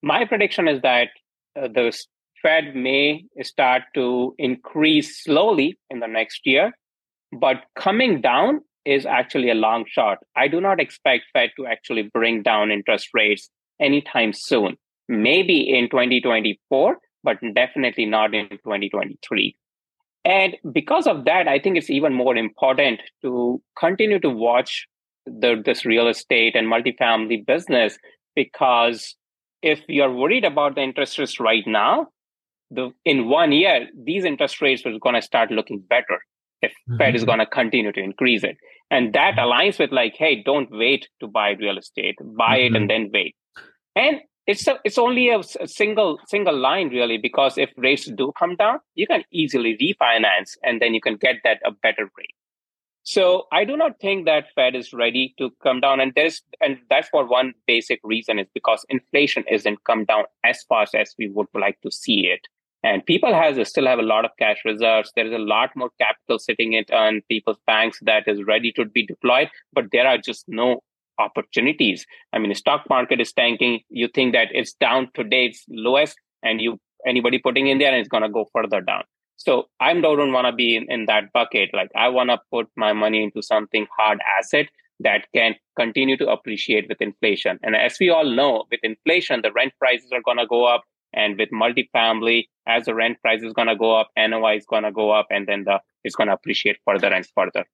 My 0.02 0.26
prediction 0.26 0.68
is 0.68 0.82
that 0.82 1.10
uh, 1.56 1.68
the 1.68 1.96
Fed 2.42 2.76
may 2.76 3.26
start 3.42 3.84
to 3.94 4.36
increase 4.38 5.24
slowly 5.24 5.78
in 5.90 6.00
the 6.00 6.08
next 6.08 6.42
year, 6.46 6.74
but 7.32 7.64
coming 7.76 8.22
down 8.22 8.62
is 8.84 9.06
actually 9.06 9.50
a 9.50 9.56
long 9.56 9.86
shot. 9.88 10.20
I 10.36 10.48
do 10.48 10.62
not 10.62 10.80
expect 10.80 11.26
Fed 11.34 11.52
to 11.58 11.66
actually 11.66 12.04
bring 12.04 12.44
down 12.44 12.72
interest 12.72 13.10
rates 13.14 13.50
anytime 13.80 14.34
soon 14.34 14.78
maybe 15.08 15.70
in 15.70 15.90
2024, 15.90 16.98
but 17.24 17.38
definitely 17.54 18.06
not 18.06 18.34
in 18.34 18.50
2023. 18.50 19.56
And 20.24 20.58
because 20.72 21.06
of 21.06 21.26
that, 21.26 21.48
I 21.48 21.60
think 21.60 21.78
it's 21.78 21.90
even 21.90 22.14
more 22.14 22.36
important 22.36 23.00
to 23.22 23.62
continue 23.78 24.20
to 24.20 24.30
watch 24.30 24.88
the, 25.26 25.62
this 25.64 25.86
real 25.86 26.08
estate 26.08 26.56
and 26.56 26.68
multifamily 26.68 27.46
business 27.46 27.98
because 28.36 29.16
if 29.62 29.82
you're 29.88 30.14
worried 30.14 30.44
about 30.44 30.76
the 30.76 30.82
interest 30.82 31.18
rates 31.18 31.40
right 31.40 31.66
now, 31.66 32.08
the 32.72 32.92
in 33.06 33.30
one 33.30 33.52
year, 33.52 33.88
these 33.96 34.26
interest 34.26 34.62
rates 34.62 34.86
are 34.86 34.98
going 35.00 35.16
to 35.16 35.22
start 35.22 35.52
looking 35.52 35.80
better 35.80 36.20
if 36.62 36.72
mm-hmm. 36.72 36.98
Fed 36.98 37.16
is 37.16 37.24
going 37.24 37.40
to 37.40 37.46
continue 37.46 37.92
to 37.92 38.00
increase 38.00 38.44
it. 38.44 38.58
And 38.92 39.14
that 39.14 39.36
aligns 39.36 39.80
with 39.80 39.92
like, 39.92 40.16
hey, 40.18 40.44
don't 40.44 40.70
wait 40.72 41.08
to 41.20 41.28
buy 41.28 41.52
real 41.52 41.78
estate, 41.78 42.16
buy 42.38 42.60
mm-hmm. 42.60 42.76
it 42.76 42.80
and 42.80 42.90
then 42.90 43.10
wait. 43.14 43.36
And 43.96 44.22
it's 44.48 44.68
a, 44.68 44.80
it's 44.84 44.98
only 44.98 45.30
a, 45.30 45.40
a, 45.60 45.68
single 45.68 46.20
single 46.28 46.58
line 46.58 46.90
really 46.90 47.18
because 47.18 47.58
if 47.58 47.72
rates 47.78 48.06
do 48.06 48.32
come 48.38 48.56
down 48.56 48.80
you 48.94 49.08
can 49.08 49.24
easily 49.32 49.78
refinance 49.82 50.52
and 50.64 50.82
then 50.82 50.94
you 50.94 51.02
can 51.02 51.16
get 51.16 51.36
that 51.44 51.60
a 51.66 51.72
better 51.72 52.04
rate. 52.18 52.36
So 53.04 53.46
i 53.52 53.66
do 53.66 53.78
not 53.78 54.00
think 54.00 54.26
that 54.26 54.46
fed 54.56 54.76
is 54.76 54.94
ready 54.94 55.34
to 55.38 55.52
come 55.62 55.80
down 55.80 56.00
and 56.00 56.14
there's 56.16 56.42
and 56.62 56.78
that's 56.90 57.10
for 57.10 57.26
one 57.26 57.54
basic 57.68 58.00
reason 58.04 58.40
is 58.40 58.48
because 58.54 58.86
inflation 58.90 59.44
isn't 59.50 59.84
come 59.84 60.06
down 60.06 60.26
as 60.44 60.64
fast 60.64 60.96
as 60.96 61.14
we 61.18 61.30
would 61.30 61.48
like 61.54 61.80
to 61.82 61.92
see 61.92 62.28
it. 62.28 62.42
And 62.84 63.04
people 63.04 63.34
has 63.34 63.68
still 63.68 63.88
have 63.88 63.98
a 63.98 64.04
lot 64.04 64.26
of 64.26 64.32
cash 64.38 64.58
reserves. 64.64 65.12
There 65.16 65.26
is 65.26 65.34
a 65.34 65.40
lot 65.40 65.72
more 65.76 65.90
capital 66.00 66.38
sitting 66.38 66.74
it 66.74 66.92
on 66.92 67.22
people's 67.28 67.58
banks 67.66 67.98
that 68.04 68.28
is 68.28 68.44
ready 68.44 68.72
to 68.74 68.86
be 68.86 69.06
deployed 69.06 69.50
but 69.74 69.86
there 69.92 70.08
are 70.08 70.20
just 70.20 70.46
no 70.48 70.82
opportunities. 71.20 72.06
I 72.34 72.40
mean, 72.40 72.50
the 72.50 72.56
stock 72.56 72.84
market 72.90 73.22
is 73.22 73.34
tanking. 73.34 73.82
You 73.90 74.08
think 74.08 74.34
that 74.34 74.50
it's 74.52 74.74
down 74.74 75.10
today, 75.14 75.48
it's 75.48 75.64
lowest, 75.70 76.18
and 76.44 76.62
you 76.62 76.80
anybody 77.06 77.38
putting 77.40 77.68
in 77.68 77.78
there 77.78 77.92
and 77.92 78.00
it's 78.00 78.10
going 78.10 78.24
to 78.24 78.30
go 78.30 78.48
further 78.52 78.82
down. 78.82 79.04
So 79.38 79.66
I 79.80 79.94
don't 79.94 80.32
want 80.32 80.48
to 80.48 80.54
be 80.54 80.76
in, 80.76 80.86
in 80.90 81.06
that 81.06 81.32
bucket. 81.34 81.70
Like 81.74 81.92
I 81.96 82.10
want 82.10 82.30
to 82.30 82.40
put 82.52 82.68
my 82.76 82.94
money 82.94 83.24
into 83.24 83.42
something 83.42 83.86
hard 83.96 84.20
asset 84.38 84.68
that 85.02 85.28
can 85.36 85.56
continue 85.78 86.18
to 86.18 86.28
appreciate 86.28 86.88
with 86.88 87.02
inflation. 87.02 87.60
And 87.62 87.76
as 87.76 87.98
we 88.00 88.10
all 88.10 88.26
know, 88.26 88.64
with 88.72 88.80
inflation, 88.82 89.42
the 89.42 89.52
rent 89.52 89.74
prices 89.78 90.10
are 90.14 90.22
going 90.22 90.38
to 90.38 90.48
go 90.48 90.66
up. 90.66 90.84
And 91.14 91.38
with 91.38 91.50
multifamily, 91.52 92.48
as 92.68 92.86
the 92.86 92.96
rent 92.96 93.22
price 93.22 93.42
is 93.42 93.54
going 93.54 93.70
to 93.70 93.76
go 93.76 93.96
up, 93.96 94.10
NOI 94.18 94.58
is 94.58 94.66
going 94.66 94.84
to 94.84 94.92
go 94.92 95.12
up, 95.12 95.28
and 95.30 95.48
then 95.48 95.64
the 95.64 95.80
it's 96.04 96.16
going 96.16 96.28
to 96.28 96.34
appreciate 96.34 96.78
further 96.84 97.08
and 97.08 97.26
further. 97.34 97.66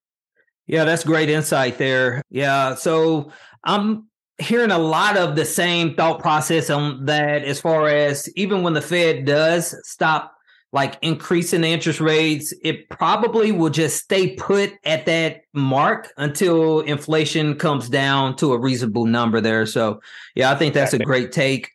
Yeah, 0.72 0.86
that's 0.86 1.04
great 1.04 1.30
insight 1.30 1.78
there. 1.78 2.22
Yeah. 2.30 2.76
So 2.76 3.30
I'm 3.66 4.08
hearing 4.38 4.72
a 4.72 4.78
lot 4.78 5.18
of 5.18 5.36
the 5.36 5.44
same 5.44 5.96
thought 5.96 6.22
process 6.22 6.70
on 6.70 7.06
that 7.08 7.44
as 7.44 7.60
far 7.60 7.90
as 7.90 8.30
even 8.38 8.64
when 8.64 8.72
the 8.72 8.82
Fed 8.82 9.26
does 9.26 9.76
stop 9.86 10.34
like 10.72 10.98
increasing 11.02 11.60
the 11.60 11.68
interest 11.68 12.00
rates, 12.00 12.54
it 12.64 12.88
probably 12.88 13.52
will 13.52 13.70
just 13.70 14.02
stay 14.02 14.34
put 14.38 14.72
at 14.86 15.06
that 15.08 15.42
mark 15.52 16.14
until 16.16 16.80
inflation 16.80 17.56
comes 17.56 17.90
down 17.90 18.38
to 18.38 18.54
a 18.54 18.58
reasonable 18.58 19.06
number 19.06 19.42
there. 19.42 19.66
So, 19.66 20.00
yeah, 20.36 20.52
I 20.52 20.56
think 20.56 20.74
that's 20.74 20.94
a 20.94 21.00
great 21.00 21.34
take. 21.34 21.70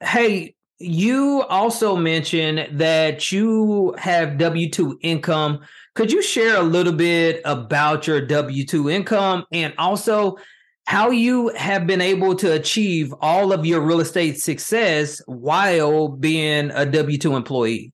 Hey, 0.00 0.56
you 0.80 1.44
also 1.48 1.94
mentioned 1.94 2.80
that 2.80 3.30
you 3.30 3.94
have 3.98 4.38
W 4.38 4.68
2 4.68 4.98
income. 5.02 5.60
Could 6.00 6.12
you 6.12 6.22
share 6.22 6.56
a 6.56 6.62
little 6.62 6.94
bit 6.94 7.42
about 7.44 8.06
your 8.06 8.22
W 8.22 8.64
2 8.64 8.88
income 8.88 9.44
and 9.52 9.74
also 9.76 10.38
how 10.86 11.10
you 11.10 11.48
have 11.48 11.86
been 11.86 12.00
able 12.00 12.34
to 12.36 12.54
achieve 12.54 13.12
all 13.20 13.52
of 13.52 13.66
your 13.66 13.82
real 13.82 14.00
estate 14.00 14.40
success 14.40 15.20
while 15.26 16.08
being 16.08 16.70
a 16.70 16.86
W 16.86 17.18
2 17.18 17.36
employee? 17.36 17.92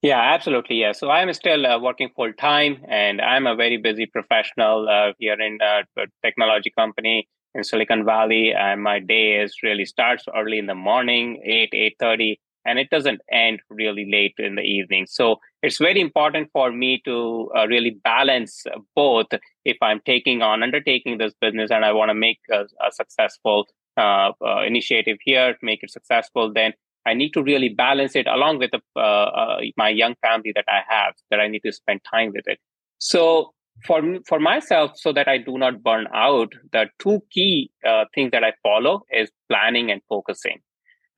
Yeah, 0.00 0.18
absolutely. 0.18 0.76
Yeah. 0.76 0.92
So 0.92 1.10
I'm 1.10 1.30
still 1.34 1.66
uh, 1.66 1.78
working 1.78 2.08
full 2.16 2.32
time 2.32 2.82
and 2.88 3.20
I'm 3.20 3.46
a 3.46 3.54
very 3.54 3.76
busy 3.76 4.06
professional 4.06 4.88
uh, 4.88 5.12
here 5.18 5.38
in 5.38 5.58
uh, 5.60 5.82
a 5.98 6.06
technology 6.24 6.72
company 6.74 7.28
in 7.54 7.64
Silicon 7.64 8.06
Valley. 8.06 8.54
And 8.54 8.82
my 8.82 8.98
day 8.98 9.42
is 9.42 9.56
really 9.62 9.84
starts 9.84 10.24
early 10.34 10.58
in 10.58 10.64
the 10.64 10.74
morning, 10.74 11.42
8, 11.44 11.70
8.30, 12.00 12.36
and 12.64 12.78
it 12.78 12.90
doesn't 12.90 13.20
end 13.30 13.60
really 13.70 14.06
late 14.10 14.34
in 14.38 14.54
the 14.54 14.62
evening. 14.62 15.06
So 15.08 15.40
it's 15.62 15.78
very 15.78 16.00
important 16.00 16.50
for 16.52 16.72
me 16.72 17.00
to 17.04 17.50
uh, 17.56 17.66
really 17.66 17.98
balance 18.02 18.64
both 18.94 19.26
if 19.64 19.76
I'm 19.82 20.00
taking 20.04 20.42
on 20.42 20.62
undertaking 20.62 21.18
this 21.18 21.34
business 21.40 21.70
and 21.70 21.84
I 21.84 21.92
want 21.92 22.10
to 22.10 22.14
make 22.14 22.38
a, 22.50 22.64
a 22.86 22.92
successful 22.92 23.66
uh, 23.96 24.32
uh, 24.44 24.62
initiative 24.66 25.18
here, 25.22 25.56
make 25.62 25.82
it 25.82 25.90
successful, 25.90 26.52
then 26.52 26.72
I 27.06 27.14
need 27.14 27.30
to 27.30 27.42
really 27.42 27.68
balance 27.68 28.16
it 28.16 28.26
along 28.26 28.58
with 28.58 28.70
the, 28.70 28.80
uh, 28.96 29.00
uh, 29.00 29.60
my 29.76 29.90
young 29.90 30.14
family 30.22 30.52
that 30.54 30.64
I 30.68 30.82
have, 30.88 31.14
that 31.30 31.40
I 31.40 31.48
need 31.48 31.60
to 31.60 31.72
spend 31.72 32.00
time 32.10 32.32
with 32.34 32.48
it. 32.48 32.58
So 32.98 33.52
for 33.84 34.00
for 34.26 34.38
myself, 34.38 34.92
so 34.94 35.12
that 35.12 35.28
I 35.28 35.38
do 35.38 35.58
not 35.58 35.82
burn 35.82 36.06
out, 36.14 36.52
the 36.72 36.88
two 36.98 37.22
key 37.30 37.70
uh, 37.86 38.04
things 38.14 38.30
that 38.30 38.44
I 38.44 38.52
follow 38.62 39.02
is 39.10 39.30
planning 39.48 39.90
and 39.90 40.00
focusing. 40.08 40.60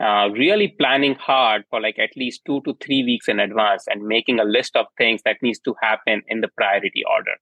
Uh, 0.01 0.29
really 0.33 0.69
planning 0.79 1.15
hard 1.15 1.65
for 1.71 1.81
like 1.81 1.99
at 1.99 2.17
least 2.17 2.43
two 2.45 2.61
to 2.63 2.77
three 2.85 3.03
weeks 3.03 3.29
in 3.29 3.41
advance 3.41 3.85
and 3.89 4.07
making 4.07 4.39
a 4.39 4.45
list 4.45 4.77
of 4.77 4.87
things 4.99 5.23
that 5.25 5.37
needs 5.43 5.59
to 5.61 5.75
happen 5.83 6.23
in 6.29 6.41
the 6.41 6.49
priority 6.49 7.03
order 7.11 7.37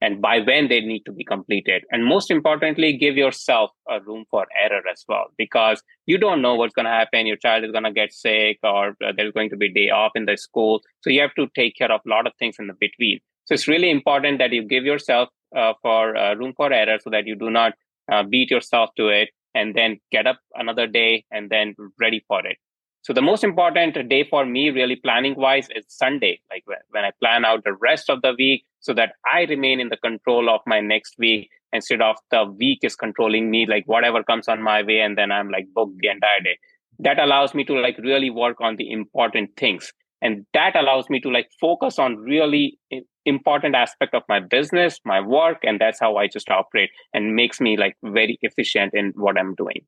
and 0.00 0.20
by 0.20 0.40
when 0.40 0.68
they 0.68 0.80
need 0.80 1.04
to 1.04 1.12
be 1.12 1.24
completed. 1.24 1.84
And 1.90 2.04
most 2.04 2.30
importantly, 2.30 2.96
give 2.96 3.16
yourself 3.16 3.70
a 3.88 4.00
room 4.00 4.24
for 4.30 4.46
error 4.62 4.82
as 4.90 5.04
well, 5.08 5.26
because 5.38 5.82
you 6.06 6.18
don't 6.18 6.42
know 6.42 6.54
what's 6.54 6.74
going 6.74 6.84
to 6.84 6.90
happen. 6.90 7.26
Your 7.26 7.36
child 7.36 7.64
is 7.64 7.70
going 7.70 7.84
to 7.84 7.92
get 7.92 8.12
sick 8.12 8.58
or 8.62 8.96
uh, 9.04 9.12
there's 9.16 9.32
going 9.32 9.50
to 9.50 9.56
be 9.56 9.72
day 9.72 9.90
off 9.90 10.12
in 10.14 10.26
the 10.26 10.36
school. 10.36 10.82
So 11.00 11.10
you 11.10 11.20
have 11.20 11.34
to 11.36 11.46
take 11.54 11.76
care 11.76 11.92
of 11.92 12.00
a 12.04 12.08
lot 12.08 12.26
of 12.26 12.32
things 12.38 12.56
in 12.58 12.66
the 12.66 12.74
between. 12.74 13.20
So 13.46 13.54
it's 13.54 13.68
really 13.68 13.90
important 13.90 14.38
that 14.38 14.52
you 14.52 14.62
give 14.62 14.84
yourself 14.84 15.28
uh, 15.56 15.74
for 15.80 16.16
uh, 16.16 16.34
room 16.34 16.54
for 16.56 16.72
error 16.72 16.98
so 17.00 17.10
that 17.10 17.26
you 17.26 17.36
do 17.36 17.50
not 17.50 17.74
uh, 18.10 18.22
beat 18.24 18.50
yourself 18.50 18.90
to 18.96 19.08
it 19.08 19.30
and 19.54 19.74
then 19.74 20.00
get 20.10 20.26
up 20.26 20.40
another 20.54 20.86
day 20.86 21.24
and 21.30 21.50
then 21.50 21.74
ready 22.00 22.24
for 22.26 22.44
it. 22.46 22.56
So 23.02 23.12
the 23.12 23.22
most 23.22 23.44
important 23.44 24.08
day 24.08 24.24
for 24.24 24.46
me, 24.46 24.70
really 24.70 24.96
planning 24.96 25.34
wise, 25.36 25.68
is 25.74 25.84
Sunday. 25.88 26.40
Like 26.50 26.64
when 26.90 27.04
I 27.04 27.10
plan 27.20 27.44
out 27.44 27.62
the 27.62 27.74
rest 27.74 28.08
of 28.08 28.22
the 28.22 28.34
week, 28.38 28.64
so 28.80 28.92
that 28.94 29.12
I 29.30 29.42
remain 29.42 29.80
in 29.80 29.88
the 29.88 29.96
control 29.96 30.50
of 30.50 30.60
my 30.66 30.80
next 30.80 31.14
week 31.18 31.48
instead 31.72 32.00
of 32.02 32.16
the 32.30 32.44
week 32.44 32.80
is 32.82 32.96
controlling 32.96 33.50
me, 33.50 33.66
like 33.66 33.84
whatever 33.86 34.22
comes 34.22 34.48
on 34.48 34.62
my 34.62 34.82
way, 34.82 35.00
and 35.00 35.18
then 35.18 35.32
I'm 35.32 35.50
like 35.50 35.66
booked 35.74 35.98
the 35.98 36.08
entire 36.08 36.40
day. 36.40 36.58
That 36.98 37.18
allows 37.18 37.54
me 37.54 37.64
to 37.64 37.74
like 37.74 37.98
really 37.98 38.30
work 38.30 38.60
on 38.60 38.76
the 38.76 38.90
important 38.90 39.50
things, 39.56 39.92
and 40.22 40.46
that 40.54 40.76
allows 40.76 41.10
me 41.10 41.20
to 41.20 41.30
like 41.30 41.48
focus 41.60 41.98
on 41.98 42.16
really 42.16 42.78
important 43.26 43.74
aspect 43.74 44.14
of 44.14 44.22
my 44.28 44.40
business, 44.40 45.00
my 45.04 45.20
work, 45.20 45.58
and 45.62 45.80
that's 45.80 45.98
how 46.00 46.16
I 46.16 46.28
just 46.28 46.50
operate, 46.50 46.90
and 47.12 47.34
makes 47.34 47.60
me 47.60 47.76
like 47.76 47.96
very 48.02 48.38
efficient 48.42 48.94
in 48.94 49.12
what 49.16 49.38
I'm 49.38 49.54
doing. 49.54 49.84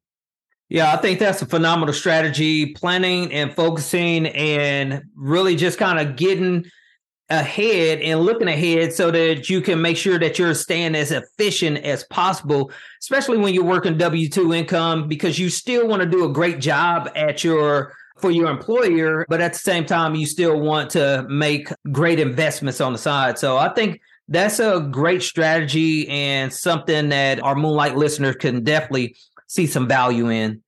Yeah, 0.68 0.92
I 0.92 0.96
think 0.96 1.20
that's 1.20 1.42
a 1.42 1.46
phenomenal 1.46 1.94
strategy, 1.94 2.74
planning 2.74 3.32
and 3.32 3.54
focusing 3.54 4.26
and 4.26 5.02
really 5.14 5.54
just 5.54 5.78
kind 5.78 6.00
of 6.00 6.16
getting 6.16 6.64
ahead 7.28 8.00
and 8.00 8.20
looking 8.20 8.48
ahead 8.48 8.92
so 8.92 9.10
that 9.10 9.50
you 9.50 9.60
can 9.60 9.82
make 9.82 9.96
sure 9.96 10.18
that 10.18 10.38
you're 10.38 10.54
staying 10.54 10.94
as 10.94 11.10
efficient 11.10 11.78
as 11.78 12.04
possible, 12.04 12.70
especially 13.00 13.38
when 13.38 13.52
you're 13.54 13.64
working 13.64 13.98
W 13.98 14.28
2 14.28 14.54
income, 14.54 15.08
because 15.08 15.38
you 15.38 15.50
still 15.50 15.86
want 15.86 16.02
to 16.02 16.08
do 16.08 16.24
a 16.24 16.32
great 16.32 16.60
job 16.60 17.10
at 17.14 17.44
your 17.44 17.92
for 18.16 18.30
your 18.30 18.48
employer, 18.48 19.26
but 19.28 19.40
at 19.40 19.52
the 19.52 19.58
same 19.58 19.84
time, 19.84 20.14
you 20.14 20.26
still 20.26 20.58
want 20.58 20.90
to 20.90 21.26
make 21.28 21.68
great 21.92 22.18
investments 22.18 22.80
on 22.80 22.92
the 22.92 22.98
side. 22.98 23.38
So 23.38 23.56
I 23.56 23.68
think 23.68 24.00
that's 24.28 24.58
a 24.58 24.80
great 24.90 25.22
strategy 25.22 26.08
and 26.08 26.52
something 26.52 27.10
that 27.10 27.42
our 27.42 27.54
Moonlight 27.54 27.96
listeners 27.96 28.36
can 28.36 28.64
definitely 28.64 29.16
see 29.46 29.66
some 29.66 29.86
value 29.86 30.30
in. 30.30 30.62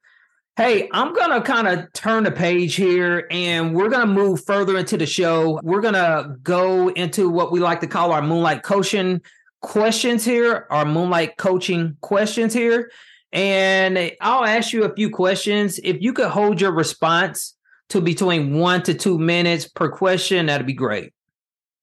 Hey, 0.56 0.88
I'm 0.92 1.14
going 1.14 1.30
to 1.30 1.40
kind 1.40 1.68
of 1.68 1.92
turn 1.92 2.24
the 2.24 2.32
page 2.32 2.74
here 2.74 3.26
and 3.30 3.74
we're 3.74 3.88
going 3.88 4.06
to 4.06 4.12
move 4.12 4.44
further 4.44 4.76
into 4.76 4.96
the 4.96 5.06
show. 5.06 5.60
We're 5.62 5.80
going 5.80 5.94
to 5.94 6.36
go 6.42 6.88
into 6.88 7.30
what 7.30 7.52
we 7.52 7.60
like 7.60 7.80
to 7.80 7.86
call 7.86 8.12
our 8.12 8.22
Moonlight 8.22 8.64
Coaching 8.64 9.22
questions 9.62 10.24
here, 10.24 10.66
our 10.70 10.84
Moonlight 10.84 11.36
Coaching 11.36 11.96
questions 12.00 12.52
here. 12.52 12.90
And 13.32 14.12
I'll 14.20 14.44
ask 14.44 14.72
you 14.72 14.84
a 14.84 14.94
few 14.94 15.10
questions. 15.10 15.78
If 15.84 15.98
you 16.00 16.12
could 16.12 16.28
hold 16.28 16.60
your 16.60 16.72
response 16.72 17.54
to 17.90 18.00
between 18.00 18.58
one 18.58 18.82
to 18.84 18.94
two 18.94 19.18
minutes 19.18 19.68
per 19.68 19.90
question, 19.90 20.46
that'd 20.46 20.66
be 20.66 20.72
great. 20.72 21.12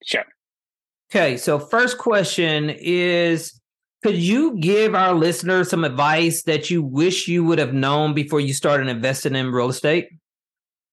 Sure. 0.03 0.25
Okay. 1.11 1.37
So, 1.37 1.59
first 1.59 1.97
question 1.97 2.71
is 2.71 3.59
could 4.03 4.17
you 4.17 4.57
give 4.59 4.93
our 4.93 5.15
listeners 5.15 5.69
some 5.69 5.83
advice 5.83 6.43
that 6.43 6.69
you 6.69 6.83
wish 6.83 7.27
you 7.27 7.43
would 7.43 7.57
have 7.57 7.73
known 7.73 8.13
before 8.13 8.39
you 8.39 8.53
started 8.53 8.87
investing 8.87 9.35
in 9.35 9.51
real 9.51 9.69
estate? 9.69 10.09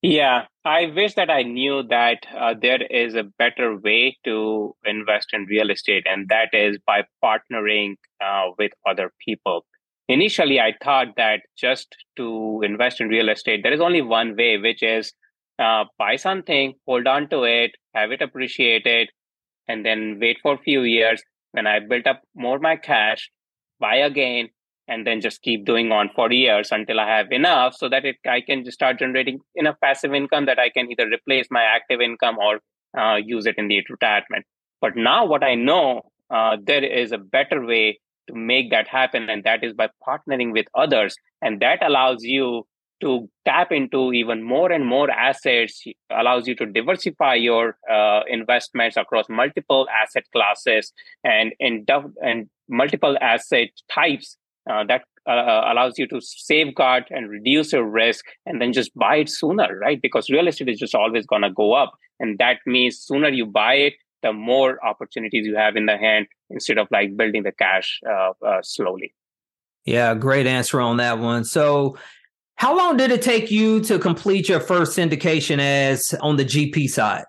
Yeah, 0.00 0.46
I 0.64 0.86
wish 0.86 1.14
that 1.14 1.30
I 1.30 1.42
knew 1.42 1.82
that 1.84 2.26
uh, 2.36 2.54
there 2.60 2.82
is 2.82 3.14
a 3.14 3.22
better 3.22 3.76
way 3.76 4.16
to 4.24 4.74
invest 4.84 5.28
in 5.32 5.44
real 5.44 5.70
estate, 5.70 6.06
and 6.08 6.28
that 6.28 6.54
is 6.54 6.78
by 6.86 7.04
partnering 7.22 7.96
uh, 8.24 8.46
with 8.58 8.72
other 8.88 9.12
people. 9.24 9.64
Initially, 10.12 10.60
I 10.60 10.74
thought 10.84 11.16
that 11.16 11.40
just 11.56 11.96
to 12.18 12.60
invest 12.62 13.00
in 13.00 13.08
real 13.08 13.30
estate, 13.30 13.62
there 13.62 13.72
is 13.72 13.80
only 13.80 14.02
one 14.02 14.36
way, 14.36 14.58
which 14.58 14.82
is 14.82 15.14
uh, 15.58 15.84
buy 15.98 16.16
something, 16.16 16.74
hold 16.86 17.06
on 17.06 17.30
to 17.30 17.44
it, 17.44 17.70
have 17.94 18.12
it 18.12 18.20
appreciated, 18.20 19.08
and 19.68 19.86
then 19.86 20.18
wait 20.20 20.36
for 20.42 20.52
a 20.52 20.58
few 20.58 20.82
years 20.82 21.22
when 21.52 21.66
I 21.66 21.80
built 21.80 22.06
up 22.06 22.20
more 22.34 22.58
my 22.58 22.76
cash, 22.76 23.30
buy 23.80 23.96
again, 23.96 24.50
and 24.86 25.06
then 25.06 25.22
just 25.22 25.40
keep 25.40 25.64
doing 25.64 25.90
on 25.92 26.10
for 26.14 26.30
years 26.30 26.68
until 26.72 27.00
I 27.00 27.08
have 27.08 27.32
enough 27.32 27.74
so 27.74 27.88
that 27.88 28.04
it, 28.04 28.16
I 28.28 28.42
can 28.42 28.64
just 28.64 28.74
start 28.74 28.98
generating 28.98 29.38
enough 29.54 29.76
passive 29.82 30.12
income 30.12 30.44
that 30.44 30.58
I 30.58 30.68
can 30.68 30.90
either 30.90 31.08
replace 31.08 31.46
my 31.50 31.62
active 31.62 32.02
income 32.02 32.36
or 32.36 32.60
uh, 33.00 33.16
use 33.16 33.46
it 33.46 33.54
in 33.56 33.68
the 33.68 33.82
retirement. 33.88 34.44
But 34.78 34.94
now 34.94 35.24
what 35.24 35.42
I 35.42 35.54
know, 35.54 36.02
uh, 36.28 36.58
there 36.62 36.84
is 36.84 37.12
a 37.12 37.18
better 37.18 37.64
way 37.64 38.00
to 38.28 38.34
make 38.34 38.70
that 38.70 38.88
happen, 38.88 39.28
and 39.28 39.44
that 39.44 39.64
is 39.64 39.72
by 39.72 39.88
partnering 40.06 40.52
with 40.52 40.66
others. 40.74 41.16
And 41.40 41.60
that 41.60 41.84
allows 41.84 42.22
you 42.22 42.66
to 43.02 43.28
tap 43.44 43.72
into 43.72 44.12
even 44.12 44.42
more 44.42 44.70
and 44.70 44.86
more 44.86 45.10
assets 45.10 45.84
allows 46.10 46.46
you 46.46 46.54
to 46.54 46.64
diversify 46.64 47.34
your 47.34 47.76
uh, 47.92 48.20
investments 48.28 48.96
across 48.96 49.28
multiple 49.28 49.88
asset 50.02 50.24
classes 50.32 50.92
and 51.24 51.52
in 51.58 51.84
and 52.22 52.48
multiple 52.68 53.18
asset 53.20 53.68
types 53.92 54.36
uh, 54.70 54.84
that 54.84 55.02
uh, 55.28 55.62
allows 55.70 55.98
you 55.98 56.06
to 56.06 56.20
safeguard 56.20 57.04
and 57.10 57.28
reduce 57.28 57.72
your 57.72 57.84
risk 57.84 58.24
and 58.46 58.62
then 58.62 58.72
just 58.72 58.94
buy 58.94 59.16
it 59.16 59.28
sooner 59.28 59.78
right 59.78 60.00
because 60.00 60.30
real 60.30 60.46
estate 60.46 60.68
is 60.68 60.78
just 60.78 60.94
always 60.94 61.26
going 61.26 61.42
to 61.42 61.50
go 61.50 61.72
up 61.74 61.92
and 62.20 62.38
that 62.38 62.58
means 62.66 62.98
sooner 62.98 63.28
you 63.28 63.46
buy 63.46 63.74
it 63.74 63.94
the 64.22 64.32
more 64.32 64.84
opportunities 64.84 65.46
you 65.46 65.56
have 65.56 65.76
in 65.76 65.86
the 65.86 65.96
hand 65.96 66.26
instead 66.50 66.78
of 66.78 66.88
like 66.90 67.16
building 67.16 67.42
the 67.42 67.52
cash 67.52 68.00
uh, 68.08 68.32
uh, 68.46 68.60
slowly 68.62 69.14
yeah 69.84 70.14
great 70.14 70.46
answer 70.46 70.80
on 70.80 70.96
that 70.96 71.18
one 71.18 71.44
so 71.44 71.96
how 72.62 72.76
long 72.76 72.96
did 72.96 73.10
it 73.10 73.22
take 73.22 73.50
you 73.50 73.80
to 73.80 73.98
complete 73.98 74.48
your 74.48 74.60
first 74.60 74.96
syndication 74.96 75.58
as 75.58 76.14
on 76.20 76.36
the 76.36 76.44
GP 76.44 76.88
side? 76.88 77.24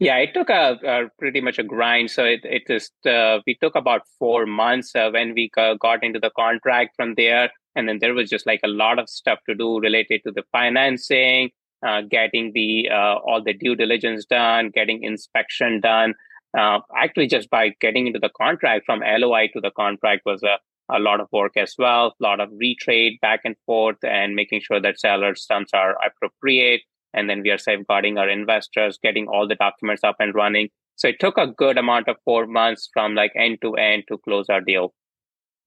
Yeah, 0.00 0.16
it 0.16 0.34
took 0.34 0.50
a, 0.50 0.76
a 0.84 1.08
pretty 1.20 1.40
much 1.40 1.60
a 1.60 1.62
grind. 1.62 2.10
So 2.10 2.24
it 2.24 2.40
it 2.42 2.66
just 2.66 2.92
uh, 3.06 3.38
we 3.46 3.54
took 3.54 3.76
about 3.76 4.02
four 4.18 4.44
months 4.44 4.90
uh, 4.96 5.10
when 5.12 5.34
we 5.34 5.50
got 5.54 6.02
into 6.02 6.18
the 6.18 6.32
contract 6.36 6.96
from 6.96 7.14
there, 7.14 7.50
and 7.76 7.88
then 7.88 8.00
there 8.00 8.12
was 8.12 8.28
just 8.28 8.44
like 8.44 8.58
a 8.64 8.68
lot 8.82 8.98
of 8.98 9.08
stuff 9.08 9.38
to 9.48 9.54
do 9.54 9.78
related 9.78 10.22
to 10.24 10.32
the 10.32 10.42
financing, 10.50 11.50
uh, 11.86 12.02
getting 12.10 12.52
the 12.54 12.88
uh, 12.90 13.16
all 13.26 13.42
the 13.44 13.54
due 13.54 13.76
diligence 13.76 14.24
done, 14.24 14.70
getting 14.74 15.02
inspection 15.02 15.80
done. 15.80 16.14
Uh, 16.56 16.78
actually, 16.96 17.26
just 17.26 17.50
by 17.50 17.70
getting 17.80 18.06
into 18.06 18.18
the 18.18 18.30
contract 18.40 18.86
from 18.86 19.00
LOI 19.00 19.48
to 19.52 19.60
the 19.60 19.72
contract 19.72 20.22
was 20.24 20.42
a 20.42 20.58
a 20.90 20.98
lot 20.98 21.20
of 21.20 21.28
work 21.32 21.52
as 21.56 21.74
well, 21.78 22.14
a 22.20 22.22
lot 22.22 22.40
of 22.40 22.50
retrade 22.50 23.20
back 23.20 23.40
and 23.44 23.56
forth 23.66 23.96
and 24.02 24.34
making 24.34 24.60
sure 24.60 24.80
that 24.80 25.00
sellers' 25.00 25.46
terms 25.46 25.70
are 25.72 25.96
appropriate. 26.04 26.82
And 27.14 27.30
then 27.30 27.42
we 27.42 27.50
are 27.50 27.58
safeguarding 27.58 28.18
our 28.18 28.28
investors, 28.28 28.98
getting 29.02 29.28
all 29.28 29.46
the 29.46 29.54
documents 29.54 30.02
up 30.04 30.16
and 30.18 30.34
running. 30.34 30.68
So 30.96 31.08
it 31.08 31.20
took 31.20 31.38
a 31.38 31.46
good 31.46 31.78
amount 31.78 32.08
of 32.08 32.16
four 32.24 32.46
months 32.46 32.88
from 32.92 33.14
like 33.14 33.32
end 33.36 33.58
to 33.62 33.74
end 33.74 34.04
to 34.08 34.18
close 34.18 34.46
our 34.48 34.60
deal. 34.60 34.92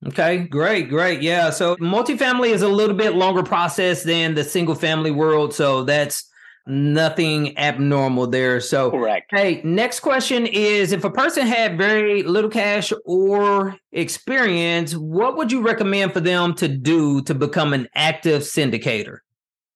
Okay, 0.06 0.38
great, 0.38 0.88
great. 0.88 1.22
Yeah. 1.22 1.50
So 1.50 1.76
multifamily 1.76 2.50
is 2.50 2.62
a 2.62 2.68
little 2.68 2.96
bit 2.96 3.14
longer 3.14 3.42
process 3.42 4.04
than 4.04 4.34
the 4.34 4.44
single 4.44 4.76
family 4.76 5.10
world. 5.10 5.52
So 5.52 5.82
that's 5.82 6.28
nothing 6.68 7.56
abnormal 7.58 8.28
there. 8.28 8.60
So, 8.60 8.90
correct. 8.90 9.30
Hey, 9.30 9.60
next 9.64 10.00
question 10.00 10.46
is 10.46 10.92
if 10.92 11.02
a 11.02 11.10
person 11.10 11.46
had 11.46 11.78
very 11.78 12.22
little 12.22 12.50
cash 12.50 12.92
or 13.04 13.74
experience, 13.90 14.94
what 14.94 15.36
would 15.36 15.50
you 15.50 15.62
recommend 15.62 16.12
for 16.12 16.20
them 16.20 16.54
to 16.54 16.68
do 16.68 17.22
to 17.22 17.34
become 17.34 17.72
an 17.72 17.88
active 17.94 18.42
syndicator? 18.42 19.18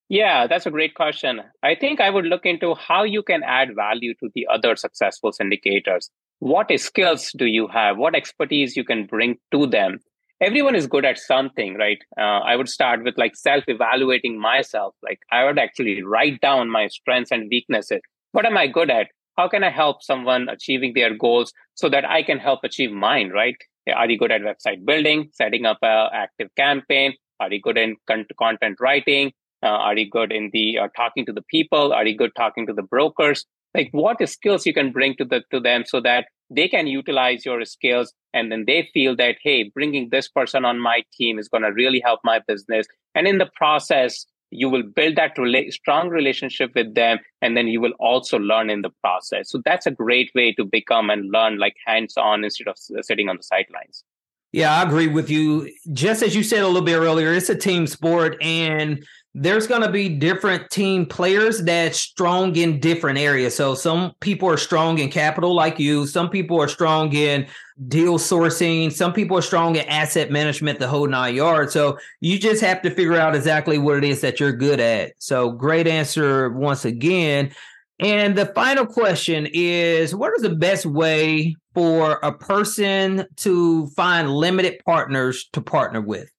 Yeah, 0.07 0.47
that's 0.47 0.65
a 0.65 0.71
great 0.71 0.93
question. 0.93 1.41
I 1.63 1.75
think 1.75 1.99
I 1.99 2.09
would 2.09 2.25
look 2.25 2.45
into 2.45 2.75
how 2.75 3.03
you 3.03 3.23
can 3.23 3.41
add 3.43 3.75
value 3.75 4.13
to 4.15 4.29
the 4.35 4.47
other 4.47 4.75
successful 4.75 5.31
syndicators. 5.31 6.09
What 6.39 6.71
skills 6.79 7.31
do 7.35 7.45
you 7.45 7.67
have? 7.67 7.97
What 7.97 8.15
expertise 8.15 8.77
you 8.77 8.83
can 8.83 9.05
bring 9.05 9.37
to 9.51 9.65
them? 9.65 9.99
Everyone 10.43 10.75
is 10.75 10.87
good 10.87 11.05
at 11.05 11.17
something 11.17 11.75
right? 11.75 11.99
Uh, 12.17 12.39
i 12.51 12.55
would 12.55 12.69
start 12.69 13.03
with 13.03 13.17
like 13.17 13.35
self 13.35 13.63
evaluating 13.67 14.39
myself. 14.39 14.93
Like 15.01 15.19
i 15.31 15.43
would 15.45 15.59
actually 15.59 16.03
write 16.03 16.41
down 16.41 16.69
my 16.69 16.87
strengths 16.87 17.31
and 17.31 17.49
weaknesses. 17.49 18.01
What 18.33 18.45
am 18.45 18.57
i 18.57 18.67
good 18.67 18.89
at? 18.89 19.07
How 19.37 19.47
can 19.47 19.63
i 19.63 19.69
help 19.69 20.03
someone 20.03 20.49
achieving 20.49 20.93
their 20.95 21.13
goals 21.25 21.53
so 21.75 21.89
that 21.89 22.09
i 22.17 22.23
can 22.23 22.39
help 22.39 22.59
achieve 22.63 22.91
mine 22.91 23.29
right? 23.29 23.55
Are 23.95 24.09
you 24.09 24.17
good 24.17 24.31
at 24.31 24.41
website 24.41 24.85
building 24.85 25.29
setting 25.31 25.65
up 25.65 25.79
a 25.83 26.09
active 26.13 26.49
campaign? 26.57 27.15
Are 27.39 27.51
you 27.51 27.61
good 27.61 27.77
in 27.77 27.95
con- 28.07 28.27
content 28.37 28.77
writing? 28.79 29.33
Uh, 29.65 29.77
are 29.87 29.97
you 29.97 30.09
good 30.09 30.31
in 30.33 30.49
the 30.51 30.77
uh, 30.77 30.87
talking 30.95 31.25
to 31.25 31.33
the 31.33 31.43
people? 31.55 31.93
Are 31.93 32.05
you 32.05 32.17
good 32.17 32.35
talking 32.35 32.67
to 32.67 32.73
the 32.73 32.83
brokers? 32.83 33.45
Like 33.73 33.89
what 33.91 34.27
skills 34.29 34.65
you 34.65 34.73
can 34.73 34.91
bring 34.91 35.15
to 35.17 35.25
the 35.25 35.41
to 35.51 35.59
them 35.59 35.83
so 35.85 36.01
that 36.01 36.27
they 36.49 36.67
can 36.67 36.87
utilize 36.87 37.45
your 37.45 37.63
skills 37.65 38.13
and 38.33 38.51
then 38.51 38.65
they 38.65 38.89
feel 38.93 39.15
that 39.15 39.37
hey 39.41 39.63
bringing 39.63 40.09
this 40.09 40.27
person 40.27 40.65
on 40.65 40.79
my 40.79 41.03
team 41.13 41.39
is 41.39 41.47
going 41.47 41.63
to 41.63 41.71
really 41.71 42.01
help 42.03 42.19
my 42.23 42.39
business. 42.47 42.87
And 43.15 43.27
in 43.27 43.37
the 43.37 43.49
process 43.55 44.25
you 44.55 44.69
will 44.69 44.83
build 44.83 45.15
that 45.15 45.35
rela- 45.35 45.71
strong 45.71 46.09
relationship 46.09 46.71
with 46.75 46.93
them 46.93 47.17
and 47.41 47.57
then 47.57 47.67
you 47.67 47.81
will 47.81 47.93
also 47.99 48.37
learn 48.37 48.69
in 48.69 48.83
the 48.83 48.91
process. 49.01 49.49
So 49.49 49.61
that's 49.65 49.87
a 49.87 49.91
great 49.91 50.29
way 50.35 50.53
to 50.53 50.63
become 50.63 51.09
and 51.09 51.31
learn 51.31 51.57
like 51.57 51.75
hands 51.85 52.15
on 52.17 52.43
instead 52.43 52.67
of 52.67 52.77
sitting 52.77 53.29
on 53.29 53.37
the 53.37 53.43
sidelines. 53.43 54.03
Yeah 54.51 54.75
i 54.75 54.83
agree 54.83 55.07
with 55.07 55.29
you. 55.29 55.71
Just 55.91 56.21
as 56.21 56.35
you 56.35 56.43
said 56.43 56.61
a 56.61 56.67
little 56.67 56.81
bit 56.81 56.97
earlier 56.97 57.33
it's 57.33 57.49
a 57.49 57.55
team 57.55 57.87
sport 57.87 58.37
and 58.41 59.03
there's 59.35 59.65
going 59.65 59.81
to 59.81 59.91
be 59.91 60.09
different 60.09 60.69
team 60.69 61.07
players 61.07 61.63
that's 61.63 61.99
strong 61.99 62.55
in 62.55 62.79
different 62.79 63.17
areas. 63.17 63.55
So 63.55 63.73
some 63.73 64.13
people 64.19 64.47
are 64.47 64.57
strong 64.57 64.99
in 64.99 65.09
capital 65.09 65.55
like 65.55 65.79
you, 65.79 66.05
some 66.05 66.29
people 66.29 66.61
are 66.61 66.67
strong 66.67 67.11
in 67.13 67.47
deal 67.87 68.19
sourcing, 68.19 68.91
some 68.91 69.11
people 69.11 69.35
are 69.35 69.41
strong 69.41 69.75
in 69.75 69.87
asset 69.87 70.29
management, 70.29 70.77
the 70.77 70.87
whole 70.87 71.07
nine 71.07 71.33
yards. 71.33 71.73
So 71.73 71.97
you 72.21 72.37
just 72.37 72.61
have 72.61 72.83
to 72.83 72.91
figure 72.91 73.15
out 73.15 73.35
exactly 73.35 73.79
what 73.79 73.97
it 73.97 74.03
is 74.03 74.21
that 74.21 74.39
you're 74.39 74.53
good 74.53 74.79
at. 74.79 75.13
So 75.17 75.51
great 75.51 75.87
answer 75.87 76.51
once 76.51 76.85
again. 76.85 77.51
And 77.99 78.35
the 78.35 78.47
final 78.47 78.85
question 78.85 79.47
is 79.51 80.13
what 80.13 80.33
is 80.35 80.43
the 80.43 80.55
best 80.55 80.85
way 80.85 81.55
for 81.73 82.19
a 82.21 82.31
person 82.31 83.25
to 83.37 83.87
find 83.87 84.29
limited 84.29 84.79
partners 84.85 85.49
to 85.53 85.61
partner 85.61 86.01
with? 86.01 86.29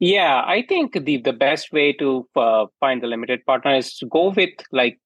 Yeah, 0.00 0.42
I 0.46 0.62
think 0.68 0.92
the 0.92 1.18
the 1.18 1.32
best 1.32 1.72
way 1.72 1.92
to 1.94 2.28
uh, 2.36 2.66
find 2.78 3.02
the 3.02 3.06
limited 3.08 3.44
partner 3.46 3.74
is 3.76 3.96
to 3.96 4.06
go 4.06 4.30
with 4.30 4.50
like 4.72 4.98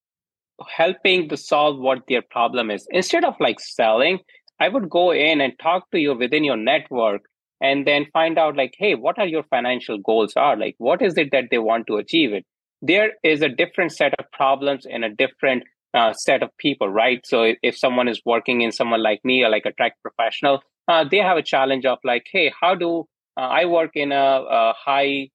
helping 0.68 1.28
to 1.30 1.36
solve 1.36 1.78
what 1.78 2.04
their 2.08 2.22
problem 2.22 2.70
is 2.70 2.86
instead 2.90 3.24
of 3.24 3.34
like 3.40 3.60
selling. 3.60 4.20
I 4.60 4.68
would 4.68 4.90
go 4.90 5.12
in 5.12 5.40
and 5.40 5.54
talk 5.60 5.90
to 5.92 5.98
you 5.98 6.14
within 6.16 6.44
your 6.44 6.56
network 6.56 7.22
and 7.60 7.86
then 7.86 8.06
find 8.12 8.38
out 8.38 8.56
like, 8.56 8.74
hey, 8.78 8.94
what 8.94 9.18
are 9.18 9.26
your 9.26 9.42
financial 9.44 9.98
goals 9.98 10.34
are? 10.36 10.56
Like, 10.56 10.76
what 10.78 11.02
is 11.02 11.18
it 11.18 11.30
that 11.32 11.46
they 11.50 11.58
want 11.58 11.86
to 11.88 11.96
achieve? 11.96 12.32
It 12.32 12.46
there 12.82 13.12
is 13.24 13.42
a 13.42 13.48
different 13.48 13.92
set 13.92 14.14
of 14.18 14.30
problems 14.32 14.86
and 14.86 15.04
a 15.04 15.10
different 15.10 15.64
uh, 15.94 16.12
set 16.12 16.42
of 16.42 16.50
people, 16.58 16.88
right? 16.88 17.20
So 17.26 17.54
if 17.62 17.76
someone 17.78 18.08
is 18.08 18.20
working 18.26 18.62
in 18.62 18.72
someone 18.72 19.02
like 19.02 19.20
me 19.24 19.44
or 19.44 19.50
like 19.50 19.66
a 19.66 19.72
tech 19.72 19.94
professional, 20.02 20.62
uh, 20.88 21.04
they 21.10 21.18
have 21.18 21.36
a 21.38 21.42
challenge 21.42 21.86
of 21.86 21.98
like, 22.04 22.26
hey, 22.32 22.52
how 22.60 22.74
do 22.74 23.06
I 23.36 23.64
work 23.64 23.90
in 23.94 24.12
a, 24.12 24.44
a 24.48 24.74
high 24.76 25.30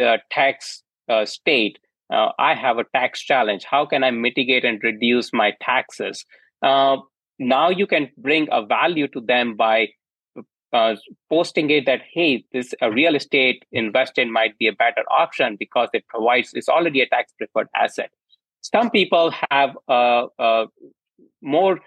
uh, 0.00 0.18
tax 0.30 0.82
uh, 1.08 1.24
state. 1.26 1.78
I 2.10 2.54
have 2.54 2.78
a 2.78 2.84
tax 2.92 3.20
challenge. 3.20 3.64
How 3.64 3.86
can 3.86 4.02
I 4.02 4.10
mitigate 4.10 4.64
and 4.64 4.82
reduce 4.82 5.32
my 5.32 5.52
taxes? 5.62 6.24
now 6.62 7.70
you 7.70 7.86
can 7.86 8.10
bring 8.18 8.48
a 8.52 8.64
value 8.64 9.08
to 9.08 9.20
them 9.20 9.56
by 9.56 9.88
uh, 10.72 10.94
posting 11.28 11.70
it 11.70 11.86
that 11.86 12.00
hey 12.12 12.44
this 12.52 12.74
a 12.80 12.90
real 12.92 13.16
estate 13.16 13.64
investment 13.72 14.30
might 14.30 14.56
be 14.58 14.68
a 14.68 14.72
better 14.72 15.02
option 15.10 15.56
because 15.58 15.88
it 15.92 16.06
provides 16.06 16.50
it's 16.54 16.68
already 16.68 17.00
a 17.00 17.08
tax 17.08 17.32
preferred 17.36 17.66
asset 17.74 18.10
some 18.60 18.90
people 18.90 19.32
have 19.50 19.76
uh, 19.88 20.26
uh, 20.38 20.66
more 21.42 21.80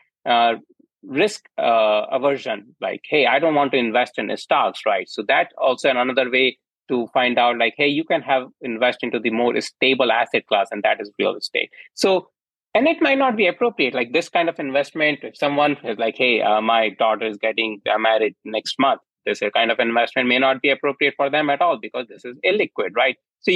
risk 1.06 1.46
uh, 1.58 2.06
aversion 2.12 2.76
like 2.82 3.02
hey 3.10 3.26
i 3.26 3.40
don't 3.40 3.56
want 3.56 3.72
to 3.72 3.78
invest 3.78 4.18
in 4.18 4.36
stocks 4.38 4.82
right? 4.86 5.10
So 5.10 5.24
that 5.28 5.52
also 5.58 5.90
another 5.90 6.30
way 6.30 6.58
to 6.90 7.08
find 7.14 7.38
out 7.38 7.58
like 7.58 7.74
hey 7.78 7.88
you 7.88 8.04
can 8.04 8.22
have 8.22 8.48
invest 8.62 9.00
into 9.02 9.20
the 9.20 9.30
more 9.30 9.60
stable 9.62 10.12
asset 10.12 10.46
class 10.48 10.68
and 10.72 10.84
that 10.84 11.02
is 11.02 11.12
real 11.20 11.36
estate. 11.36 11.70
So 11.94 12.30
and 12.76 12.88
it 12.88 13.02
might 13.02 13.18
not 13.18 13.38
be 13.38 13.48
appropriate 13.48 13.94
like 13.94 14.14
this 14.14 14.30
kind 14.30 14.50
of 14.50 14.60
investment 14.60 15.20
if 15.24 15.38
someone 15.38 15.78
is 15.84 15.98
like 15.98 16.16
hey 16.18 16.42
uh, 16.42 16.62
my 16.62 16.90
daughter 16.90 17.26
is 17.26 17.38
getting 17.38 17.82
married 18.00 18.36
next 18.46 18.80
month 18.80 19.02
this 19.26 19.42
kind 19.54 19.72
of 19.72 19.80
investment 19.80 20.28
may 20.28 20.40
not 20.40 20.62
be 20.62 20.70
appropriate 20.70 21.14
for 21.16 21.30
them 21.30 21.50
at 21.50 21.62
all 21.62 21.78
because 21.78 22.08
this 22.08 22.26
is 22.26 22.38
illiquid 22.46 22.96
right? 22.96 23.18
So 23.42 23.52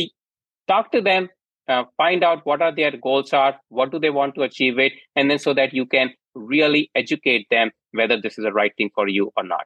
talk 0.67 0.91
to 0.91 1.01
them 1.01 1.29
uh, 1.67 1.83
find 1.97 2.23
out 2.23 2.45
what 2.45 2.61
are 2.61 2.73
their 2.73 2.95
goals 2.95 3.33
are 3.33 3.59
what 3.69 3.91
do 3.91 3.99
they 3.99 4.09
want 4.09 4.35
to 4.35 4.43
achieve 4.43 4.79
it 4.79 4.93
and 5.15 5.29
then 5.29 5.39
so 5.39 5.53
that 5.53 5.73
you 5.73 5.85
can 5.85 6.13
really 6.37 6.91
educate 6.95 7.47
them 7.49 7.71
whether 7.91 8.19
this 8.19 8.37
is 8.37 8.43
the 8.43 8.53
right 8.53 8.71
thing 8.77 8.91
for 8.93 9.07
you 9.07 9.31
or 9.35 9.43
not. 9.43 9.65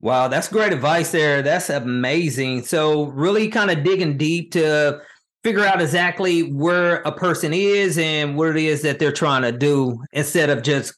Wow, 0.00 0.28
that's 0.28 0.48
great 0.48 0.72
advice 0.72 1.12
there. 1.12 1.42
That's 1.42 1.70
amazing. 1.70 2.62
So, 2.62 3.04
really 3.04 3.48
kind 3.48 3.70
of 3.70 3.84
digging 3.84 4.16
deep 4.16 4.50
to 4.52 5.00
figure 5.44 5.64
out 5.64 5.80
exactly 5.80 6.52
where 6.52 6.96
a 7.02 7.12
person 7.12 7.52
is 7.52 7.98
and 7.98 8.36
what 8.36 8.48
it 8.48 8.56
is 8.56 8.82
that 8.82 8.98
they're 8.98 9.12
trying 9.12 9.42
to 9.42 9.52
do 9.52 10.02
instead 10.12 10.50
of 10.50 10.62
just 10.62 10.94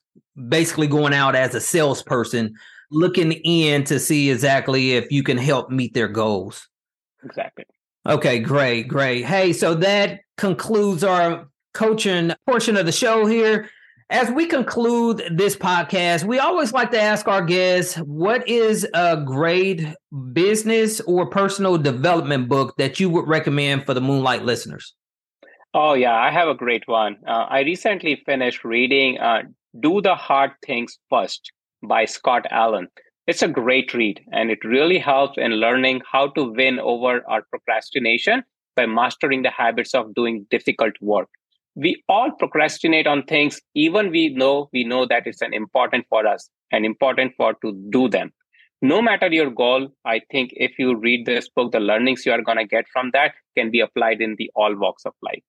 basically 0.48 0.86
going 0.86 1.14
out 1.14 1.34
as 1.34 1.54
a 1.54 1.60
salesperson, 1.60 2.54
looking 2.90 3.32
in 3.32 3.84
to 3.84 3.98
see 3.98 4.30
exactly 4.30 4.92
if 4.92 5.10
you 5.10 5.22
can 5.22 5.36
help 5.38 5.70
meet 5.70 5.94
their 5.94 6.08
goals. 6.08 6.68
Exactly. 7.24 7.64
Okay, 8.06 8.38
great, 8.38 8.88
great. 8.88 9.24
Hey, 9.24 9.52
so 9.52 9.74
that 9.74 10.20
concludes 10.36 11.02
our 11.04 11.48
coaching 11.72 12.32
portion 12.46 12.76
of 12.76 12.86
the 12.86 12.92
show 12.92 13.26
here. 13.26 13.68
As 14.10 14.30
we 14.30 14.44
conclude 14.44 15.22
this 15.30 15.56
podcast, 15.56 16.24
we 16.24 16.38
always 16.38 16.74
like 16.74 16.90
to 16.90 17.00
ask 17.00 17.26
our 17.26 17.42
guests 17.42 17.96
what 17.96 18.46
is 18.46 18.86
a 18.92 19.16
great 19.16 19.82
business 20.34 21.00
or 21.00 21.30
personal 21.30 21.78
development 21.78 22.50
book 22.50 22.74
that 22.76 23.00
you 23.00 23.08
would 23.08 23.26
recommend 23.26 23.86
for 23.86 23.94
the 23.94 24.02
Moonlight 24.02 24.44
listeners? 24.44 24.94
Oh, 25.72 25.94
yeah, 25.94 26.14
I 26.14 26.30
have 26.30 26.48
a 26.48 26.54
great 26.54 26.86
one. 26.86 27.16
Uh, 27.26 27.46
I 27.48 27.60
recently 27.60 28.22
finished 28.26 28.62
reading 28.62 29.18
uh, 29.18 29.44
Do 29.80 30.02
the 30.02 30.14
Hard 30.14 30.50
Things 30.66 30.98
First 31.08 31.50
by 31.82 32.04
Scott 32.04 32.44
Allen. 32.50 32.88
It's 33.26 33.42
a 33.42 33.48
great 33.48 33.94
read, 33.94 34.20
and 34.32 34.50
it 34.50 34.62
really 34.66 34.98
helps 34.98 35.38
in 35.38 35.52
learning 35.52 36.02
how 36.12 36.28
to 36.32 36.52
win 36.52 36.78
over 36.78 37.22
our 37.26 37.40
procrastination 37.48 38.44
by 38.76 38.84
mastering 38.84 39.42
the 39.42 39.50
habits 39.50 39.94
of 39.94 40.14
doing 40.14 40.46
difficult 40.50 40.92
work 41.00 41.30
we 41.74 42.02
all 42.08 42.30
procrastinate 42.32 43.06
on 43.06 43.22
things 43.24 43.60
even 43.74 44.10
we 44.10 44.28
know 44.28 44.68
we 44.72 44.84
know 44.84 45.06
that 45.06 45.26
it's 45.26 45.42
an 45.42 45.52
important 45.52 46.06
for 46.08 46.26
us 46.26 46.48
and 46.70 46.84
important 46.84 47.32
for 47.36 47.54
to 47.62 47.72
do 47.90 48.08
them 48.08 48.32
no 48.82 49.00
matter 49.02 49.28
your 49.28 49.50
goal 49.50 49.88
i 50.04 50.20
think 50.30 50.50
if 50.54 50.78
you 50.78 50.94
read 50.96 51.26
this 51.26 51.48
book 51.48 51.72
the 51.72 51.80
learnings 51.80 52.24
you 52.24 52.32
are 52.32 52.42
going 52.42 52.58
to 52.58 52.66
get 52.66 52.84
from 52.92 53.10
that 53.12 53.32
can 53.56 53.70
be 53.70 53.80
applied 53.80 54.20
in 54.20 54.36
the 54.38 54.50
all 54.54 54.74
walks 54.76 55.04
of 55.04 55.12
life 55.22 55.42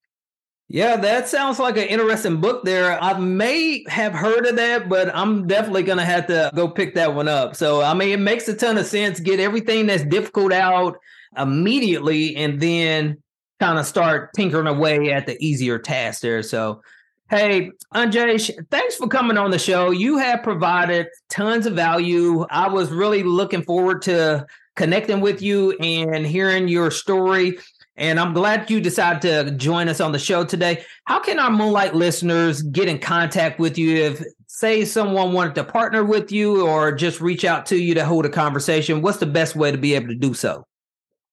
yeah, 0.67 0.95
that 0.95 1.27
sounds 1.29 1.59
like 1.59 1.77
an 1.77 1.87
interesting 1.87 2.41
book 2.41 2.65
there. 2.65 2.99
I 2.99 3.19
may 3.19 3.83
have 3.87 4.13
heard 4.13 4.47
of 4.47 4.55
that, 4.55 4.89
but 4.89 5.15
I'm 5.15 5.45
definitely 5.45 5.83
going 5.83 5.99
to 5.99 6.05
have 6.05 6.25
to 6.27 6.49
go 6.55 6.67
pick 6.67 6.95
that 6.95 7.13
one 7.13 7.27
up. 7.27 7.55
So, 7.55 7.83
I 7.83 7.93
mean, 7.93 8.09
it 8.09 8.19
makes 8.19 8.47
a 8.47 8.55
ton 8.55 8.79
of 8.79 8.87
sense. 8.87 9.19
Get 9.19 9.39
everything 9.39 9.85
that's 9.85 10.03
difficult 10.03 10.51
out 10.51 10.97
immediately 11.37 12.35
and 12.35 12.59
then 12.59 13.21
kind 13.59 13.79
of 13.79 13.85
start 13.85 14.31
tinkering 14.35 14.67
away 14.67 15.11
at 15.11 15.25
the 15.25 15.37
easier 15.43 15.79
tasks 15.79 16.21
there. 16.21 16.43
So, 16.43 16.81
hey, 17.29 17.71
Anjesh, 17.93 18.51
thanks 18.69 18.95
for 18.95 19.07
coming 19.07 19.37
on 19.37 19.51
the 19.51 19.59
show. 19.59 19.91
You 19.91 20.17
have 20.17 20.43
provided 20.43 21.07
tons 21.29 21.65
of 21.65 21.73
value. 21.73 22.45
I 22.49 22.67
was 22.67 22.91
really 22.91 23.23
looking 23.23 23.63
forward 23.63 24.01
to 24.03 24.45
connecting 24.75 25.21
with 25.21 25.41
you 25.41 25.71
and 25.79 26.25
hearing 26.25 26.67
your 26.67 26.91
story. 26.91 27.57
And 27.97 28.19
I'm 28.19 28.33
glad 28.33 28.69
you 28.69 28.81
decided 28.81 29.21
to 29.21 29.51
join 29.51 29.87
us 29.87 30.01
on 30.01 30.11
the 30.11 30.19
show 30.19 30.43
today. 30.43 30.83
How 31.05 31.21
can 31.21 31.39
our 31.39 31.49
Moonlight 31.49 31.95
listeners 31.95 32.61
get 32.61 32.89
in 32.89 32.99
contact 32.99 33.57
with 33.57 33.77
you 33.77 33.95
if, 33.95 34.21
say, 34.47 34.83
someone 34.83 35.31
wanted 35.31 35.55
to 35.55 35.63
partner 35.63 36.03
with 36.03 36.29
you 36.29 36.67
or 36.67 36.91
just 36.91 37.21
reach 37.21 37.45
out 37.45 37.65
to 37.67 37.77
you 37.77 37.93
to 37.93 38.03
hold 38.03 38.25
a 38.25 38.29
conversation? 38.29 39.01
What's 39.01 39.19
the 39.19 39.25
best 39.25 39.55
way 39.55 39.71
to 39.71 39.77
be 39.77 39.93
able 39.95 40.09
to 40.09 40.15
do 40.15 40.33
so? 40.33 40.65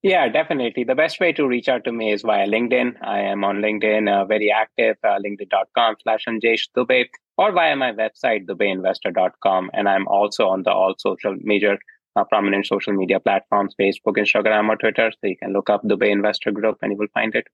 Yeah, 0.03 0.29
definitely. 0.29 0.83
The 0.83 0.97
best 0.97 1.21
way 1.21 1.33
to 1.35 1.47
reach 1.47 1.69
out 1.69 1.85
to 1.85 1.93
me 1.93 2.13
is 2.13 2.23
via 2.23 2.47
LinkedIn. 2.49 2.97
I 3.03 3.21
am 3.21 3.45
on 3.45 3.59
LinkedIn, 3.59 4.13
uh, 4.13 4.25
very 4.25 4.51
active, 4.51 4.97
uh, 5.05 5.19
linkedin.com 5.25 5.97
slash 6.03 6.25
Anjesh 6.29 6.69
Dubey, 6.77 7.05
or 7.39 7.53
via 7.53 7.77
my 7.77 7.93
website, 7.93 8.47
dubeyinvestor.com. 8.47 9.71
And 9.73 9.89
I'm 9.89 10.09
also 10.09 10.49
on 10.49 10.65
the 10.65 10.73
all 10.73 10.95
social 10.99 11.37
major 11.41 11.79
uh, 12.17 12.25
prominent 12.25 12.67
social 12.67 12.93
media 12.93 13.21
platforms, 13.21 13.77
Facebook, 13.81 14.17
Instagram, 14.17 14.69
or 14.69 14.77
Twitter. 14.77 15.13
So 15.13 15.29
you 15.29 15.37
can 15.37 15.53
look 15.53 15.71
up 15.71 15.85
Dubey 15.85 16.11
Investor 16.11 16.51
Group 16.51 16.79
and 16.83 16.93
you 16.93 16.99
will 16.99 17.07
find 17.15 17.35
it. 17.37 17.47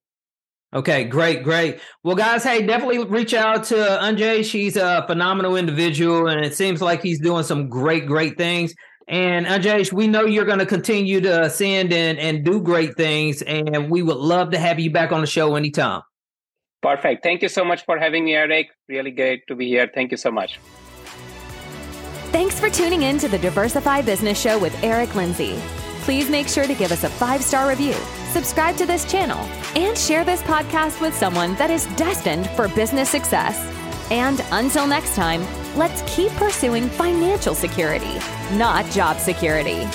Okay, 0.75 1.05
great, 1.05 1.45
great. 1.45 1.81
Well, 2.05 2.17
guys, 2.17 2.45
hey, 2.45 2.67
definitely 2.67 3.03
reach 3.05 3.33
out 3.33 3.65
to 3.65 3.75
Anjay. 3.75 4.45
She's 4.45 4.77
a 4.77 5.03
phenomenal 5.07 5.57
individual, 5.57 6.29
and 6.29 6.45
it 6.45 6.55
seems 6.55 6.83
like 6.83 7.03
he's 7.03 7.21
doing 7.21 7.43
some 7.43 7.71
great, 7.71 8.05
great 8.07 8.37
things. 8.37 8.75
And 9.09 9.47
Anjesh, 9.47 9.90
we 9.90 10.07
know 10.07 10.27
you're 10.27 10.44
going 10.44 10.59
to 10.59 10.66
continue 10.66 11.21
to 11.23 11.44
ascend 11.44 11.92
and, 11.92 12.18
and 12.18 12.44
do 12.44 12.61
great 12.61 12.97
things. 12.97 13.40
And 13.40 13.90
we 13.90 14.03
would 14.03 14.18
love 14.18 14.51
to 14.51 14.59
have 14.59 14.79
you 14.79 14.90
back 14.90 15.12
on 15.12 15.23
the 15.23 15.27
show 15.27 15.57
anytime. 15.57 16.03
Perfect. 16.83 17.23
Thank 17.23 17.42
you 17.42 17.49
so 17.49 17.64
much 17.64 17.85
for 17.85 17.99
having 17.99 18.25
me, 18.25 18.35
Eric. 18.35 18.68
Really 18.88 19.11
great 19.11 19.47
to 19.49 19.57
be 19.57 19.66
here. 19.68 19.90
Thank 19.92 20.11
you 20.11 20.16
so 20.16 20.31
much. 20.31 20.61
Thanks 22.31 22.61
for 22.61 22.68
tuning 22.68 23.03
in 23.03 23.18
to 23.18 23.29
the 23.29 23.38
Diversify 23.38 24.03
Business 24.03 24.38
Show 24.40 24.59
with 24.59 24.79
Eric 24.85 25.14
Lindsey. 25.14 25.59
Please 26.03 26.29
make 26.31 26.47
sure 26.47 26.66
to 26.66 26.75
give 26.75 26.92
us 26.92 27.05
a 27.05 27.09
five 27.09 27.42
star 27.42 27.68
review, 27.68 27.94
subscribe 28.33 28.77
to 28.77 28.87
this 28.87 29.11
channel, 29.11 29.38
and 29.75 29.97
share 29.97 30.25
this 30.25 30.42
podcast 30.42 31.01
with 31.01 31.14
someone 31.14 31.55
that 31.57 31.71
is 31.71 31.87
destined 31.97 32.49
for 32.51 32.68
business 32.68 33.09
success. 33.09 33.59
And 34.11 34.44
until 34.53 34.87
next 34.87 35.16
time, 35.16 35.42
let's 35.79 36.03
keep 36.12 36.33
pursuing 36.33 36.88
financial 36.88 37.55
security, 37.55 38.19
not 38.55 38.85
job 38.91 39.19
security. 39.21 39.87